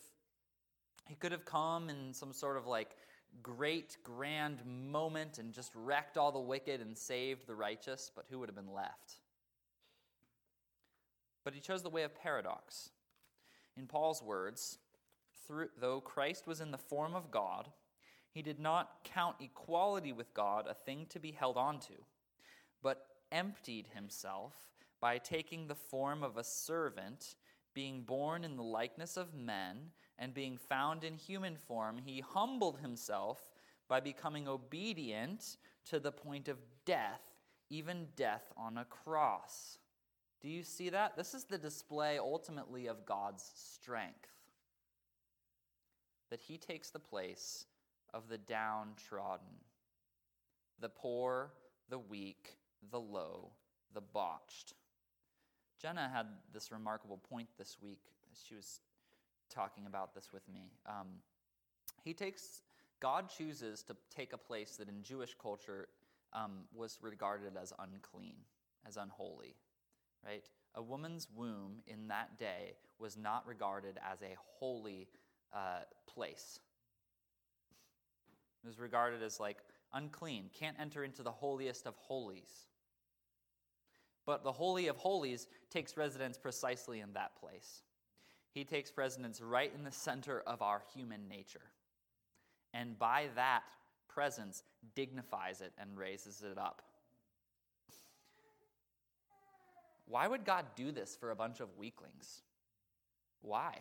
he 1.06 1.14
could 1.16 1.32
have 1.32 1.44
come 1.44 1.90
in 1.90 2.12
some 2.12 2.32
sort 2.32 2.56
of 2.56 2.66
like 2.66 2.96
great 3.42 3.96
grand 4.02 4.64
moment 4.64 5.38
and 5.38 5.52
just 5.52 5.72
wrecked 5.74 6.16
all 6.16 6.32
the 6.32 6.38
wicked 6.38 6.80
and 6.80 6.96
saved 6.96 7.46
the 7.46 7.54
righteous, 7.54 8.10
but 8.14 8.26
who 8.30 8.38
would 8.38 8.48
have 8.48 8.56
been 8.56 8.74
left? 8.74 9.20
But 11.44 11.54
he 11.54 11.60
chose 11.60 11.82
the 11.82 11.90
way 11.90 12.02
of 12.02 12.14
paradox. 12.14 12.90
In 13.76 13.86
Paul's 13.86 14.22
words, 14.22 14.78
though 15.78 16.00
Christ 16.00 16.46
was 16.46 16.60
in 16.60 16.70
the 16.70 16.78
form 16.78 17.14
of 17.14 17.30
God, 17.30 17.68
he 18.30 18.42
did 18.42 18.60
not 18.60 19.04
count 19.04 19.36
equality 19.40 20.12
with 20.12 20.32
God 20.34 20.66
a 20.68 20.74
thing 20.74 21.06
to 21.10 21.18
be 21.18 21.32
held 21.32 21.56
onto, 21.56 21.94
but 22.82 23.06
emptied 23.32 23.86
himself 23.94 24.52
by 25.00 25.18
taking 25.18 25.66
the 25.66 25.74
form 25.74 26.22
of 26.22 26.36
a 26.36 26.44
servant, 26.44 27.34
being 27.74 28.02
born 28.02 28.44
in 28.44 28.56
the 28.56 28.62
likeness 28.62 29.16
of 29.16 29.34
men, 29.34 29.90
and 30.18 30.34
being 30.34 30.58
found 30.58 31.02
in 31.02 31.14
human 31.14 31.56
form, 31.56 31.98
he 31.98 32.20
humbled 32.20 32.78
himself 32.80 33.50
by 33.88 34.00
becoming 34.00 34.46
obedient 34.46 35.56
to 35.86 35.98
the 35.98 36.12
point 36.12 36.48
of 36.48 36.58
death, 36.84 37.22
even 37.70 38.06
death 38.16 38.52
on 38.56 38.76
a 38.78 38.84
cross. 38.84 39.78
Do 40.40 40.48
you 40.48 40.62
see 40.62 40.90
that? 40.90 41.16
This 41.16 41.34
is 41.34 41.44
the 41.44 41.58
display 41.58 42.18
ultimately 42.18 42.86
of 42.86 43.06
God's 43.06 43.50
strength. 43.54 44.28
That 46.30 46.40
he 46.40 46.58
takes 46.58 46.90
the 46.90 46.98
place 46.98 47.66
of 48.14 48.28
the 48.28 48.38
downtrodden, 48.38 49.46
the 50.80 50.88
poor, 50.88 51.52
the 51.88 51.98
weak, 51.98 52.56
the 52.90 53.00
low, 53.00 53.50
the 53.92 54.00
botched. 54.00 54.74
Jenna 55.80 56.10
had 56.12 56.26
this 56.52 56.70
remarkable 56.70 57.18
point 57.28 57.48
this 57.58 57.78
week. 57.82 58.00
She 58.46 58.54
was 58.54 58.80
talking 59.52 59.86
about 59.86 60.14
this 60.14 60.32
with 60.32 60.48
me. 60.48 60.70
Um, 60.86 61.08
he 62.04 62.12
takes, 62.14 62.62
God 63.00 63.28
chooses 63.28 63.82
to 63.84 63.96
take 64.14 64.32
a 64.32 64.38
place 64.38 64.76
that 64.76 64.88
in 64.88 65.02
Jewish 65.02 65.34
culture 65.40 65.88
um, 66.32 66.64
was 66.74 66.98
regarded 67.02 67.52
as 67.60 67.72
unclean, 67.78 68.36
as 68.86 68.96
unholy 68.96 69.56
right? 70.24 70.44
A 70.74 70.82
woman's 70.82 71.28
womb 71.34 71.82
in 71.86 72.08
that 72.08 72.38
day 72.38 72.74
was 72.98 73.16
not 73.16 73.46
regarded 73.46 73.98
as 74.10 74.22
a 74.22 74.36
holy 74.58 75.08
uh, 75.52 75.80
place. 76.06 76.60
It 78.62 78.66
was 78.66 78.78
regarded 78.78 79.22
as 79.22 79.40
like 79.40 79.58
unclean, 79.92 80.50
can't 80.58 80.76
enter 80.78 81.04
into 81.04 81.22
the 81.22 81.32
holiest 81.32 81.86
of 81.86 81.96
holies. 81.96 82.66
But 84.26 84.44
the 84.44 84.52
Holy 84.52 84.88
of 84.88 84.96
Holies 84.96 85.46
takes 85.70 85.96
residence 85.96 86.38
precisely 86.38 87.00
in 87.00 87.12
that 87.14 87.40
place. 87.40 87.82
He 88.52 88.64
takes 88.64 88.92
residence 88.96 89.40
right 89.40 89.72
in 89.74 89.84
the 89.84 89.92
center 89.92 90.40
of 90.46 90.62
our 90.62 90.82
human 90.94 91.28
nature. 91.28 91.60
And 92.74 92.98
by 92.98 93.28
that 93.36 93.62
presence, 94.08 94.62
dignifies 94.94 95.60
it 95.60 95.72
and 95.78 95.96
raises 95.96 96.42
it 96.42 96.58
up. 96.58 96.82
Why 100.06 100.26
would 100.26 100.44
God 100.44 100.66
do 100.74 100.90
this 100.90 101.16
for 101.16 101.30
a 101.30 101.36
bunch 101.36 101.60
of 101.60 101.68
weaklings? 101.78 102.42
Why? 103.42 103.78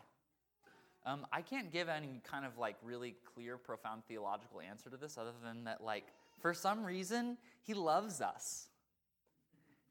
Um, 1.06 1.26
I 1.32 1.42
can't 1.42 1.72
give 1.72 1.90
any 1.90 2.22
kind 2.24 2.46
of 2.46 2.58
like 2.58 2.76
really 2.84 3.16
clear, 3.34 3.58
profound 3.58 4.04
theological 4.08 4.62
answer 4.62 4.90
to 4.90 4.98
this 4.98 5.18
other 5.18 5.34
than 5.44 5.64
that, 5.64 5.84
like, 5.84 6.06
for 6.40 6.54
some 6.54 6.86
reason, 6.86 7.38
He 7.64 7.74
loves 7.74 8.22
us. 8.22 8.69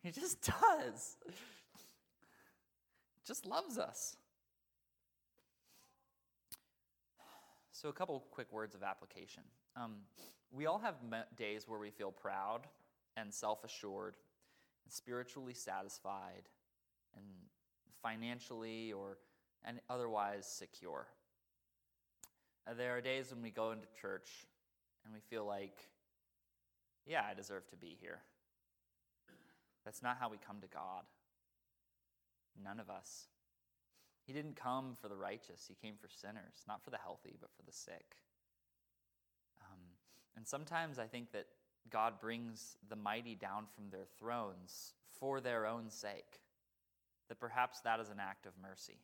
He 0.02 0.10
just 0.10 0.42
does. 0.60 1.16
Just 3.26 3.46
loves 3.46 3.78
us. 3.78 4.16
So, 7.72 7.88
a 7.88 7.92
couple 7.92 8.24
quick 8.30 8.52
words 8.52 8.74
of 8.74 8.82
application. 8.82 9.42
Um, 9.76 9.96
we 10.50 10.66
all 10.66 10.78
have 10.78 10.94
days 11.36 11.68
where 11.68 11.78
we 11.78 11.90
feel 11.90 12.10
proud 12.10 12.66
and 13.16 13.32
self 13.32 13.62
assured 13.64 14.16
and 14.84 14.92
spiritually 14.92 15.54
satisfied 15.54 16.48
and 17.14 17.24
financially 18.02 18.92
or 18.92 19.18
and 19.64 19.80
otherwise 19.90 20.46
secure. 20.46 21.06
Uh, 22.66 22.74
there 22.74 22.96
are 22.96 23.00
days 23.00 23.30
when 23.32 23.42
we 23.42 23.50
go 23.50 23.72
into 23.72 23.86
church 24.00 24.46
and 25.04 25.14
we 25.14 25.20
feel 25.20 25.44
like, 25.44 25.88
yeah, 27.06 27.22
I 27.30 27.34
deserve 27.34 27.68
to 27.70 27.76
be 27.76 27.96
here. 28.00 28.20
That's 29.88 30.02
not 30.02 30.18
how 30.20 30.28
we 30.28 30.36
come 30.36 30.60
to 30.60 30.66
God. 30.66 31.04
None 32.62 32.78
of 32.78 32.90
us. 32.90 33.28
He 34.26 34.34
didn't 34.34 34.54
come 34.54 34.98
for 35.00 35.08
the 35.08 35.16
righteous, 35.16 35.64
He 35.66 35.74
came 35.74 35.94
for 35.98 36.10
sinners, 36.10 36.62
not 36.68 36.84
for 36.84 36.90
the 36.90 36.98
healthy, 36.98 37.38
but 37.40 37.48
for 37.56 37.62
the 37.62 37.72
sick. 37.72 38.16
Um, 39.62 39.80
and 40.36 40.46
sometimes 40.46 40.98
I 40.98 41.06
think 41.06 41.32
that 41.32 41.46
God 41.88 42.20
brings 42.20 42.76
the 42.90 42.96
mighty 42.96 43.34
down 43.34 43.64
from 43.74 43.88
their 43.88 44.04
thrones 44.18 44.92
for 45.18 45.40
their 45.40 45.66
own 45.66 45.88
sake, 45.88 46.42
that 47.30 47.40
perhaps 47.40 47.80
that 47.80 47.98
is 47.98 48.10
an 48.10 48.20
act 48.20 48.44
of 48.44 48.52
mercy. 48.60 48.98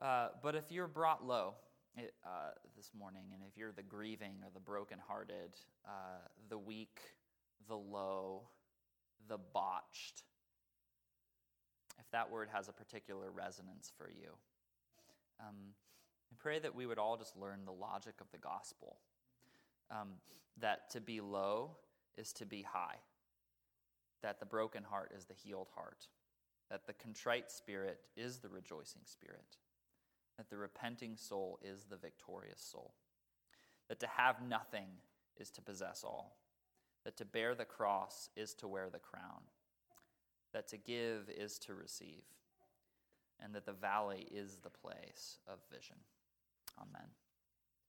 Uh, 0.00 0.28
but 0.42 0.54
if 0.54 0.72
you're 0.72 0.88
brought 0.88 1.26
low 1.26 1.56
it, 1.98 2.14
uh, 2.24 2.52
this 2.74 2.90
morning, 2.98 3.24
and 3.34 3.42
if 3.46 3.58
you're 3.58 3.72
the 3.72 3.82
grieving 3.82 4.36
or 4.42 4.48
the 4.54 4.60
brokenhearted, 4.60 5.60
uh, 5.86 6.26
the 6.48 6.56
weak, 6.56 7.00
the 7.68 7.76
low, 7.76 8.42
the 9.28 9.38
botched, 9.38 10.22
if 11.98 12.10
that 12.12 12.30
word 12.30 12.48
has 12.52 12.68
a 12.68 12.72
particular 12.72 13.30
resonance 13.30 13.92
for 13.96 14.10
you, 14.10 14.30
um, 15.40 15.74
I 16.32 16.36
pray 16.38 16.58
that 16.58 16.74
we 16.74 16.86
would 16.86 16.98
all 16.98 17.16
just 17.16 17.36
learn 17.36 17.60
the 17.64 17.72
logic 17.72 18.14
of 18.20 18.30
the 18.32 18.38
gospel. 18.38 18.98
Um, 19.90 20.14
that 20.60 20.90
to 20.90 21.00
be 21.00 21.20
low 21.20 21.76
is 22.16 22.32
to 22.34 22.46
be 22.46 22.62
high, 22.62 22.96
that 24.22 24.40
the 24.40 24.46
broken 24.46 24.82
heart 24.82 25.12
is 25.16 25.26
the 25.26 25.34
healed 25.34 25.68
heart, 25.74 26.08
that 26.70 26.86
the 26.86 26.92
contrite 26.94 27.50
spirit 27.50 28.00
is 28.16 28.38
the 28.38 28.48
rejoicing 28.48 29.02
spirit 29.04 29.58
that 30.36 30.50
the 30.50 30.56
repenting 30.56 31.16
soul 31.16 31.58
is 31.62 31.84
the 31.84 31.96
victorious 31.96 32.60
soul, 32.60 32.92
that 33.88 34.00
to 34.00 34.06
have 34.06 34.42
nothing 34.46 34.88
is 35.38 35.50
to 35.50 35.62
possess 35.62 36.04
all, 36.04 36.36
that 37.06 37.16
to 37.16 37.24
bear 37.24 37.54
the 37.54 37.64
cross 37.64 38.28
is 38.36 38.52
to 38.52 38.66
wear 38.66 38.88
the 38.90 38.98
crown, 38.98 39.42
that 40.52 40.66
to 40.66 40.76
give 40.76 41.30
is 41.30 41.56
to 41.56 41.72
receive, 41.72 42.24
and 43.38 43.54
that 43.54 43.64
the 43.64 43.72
valley 43.72 44.26
is 44.28 44.56
the 44.56 44.70
place 44.70 45.38
of 45.46 45.60
vision. 45.72 45.94
Amen. 46.76 47.06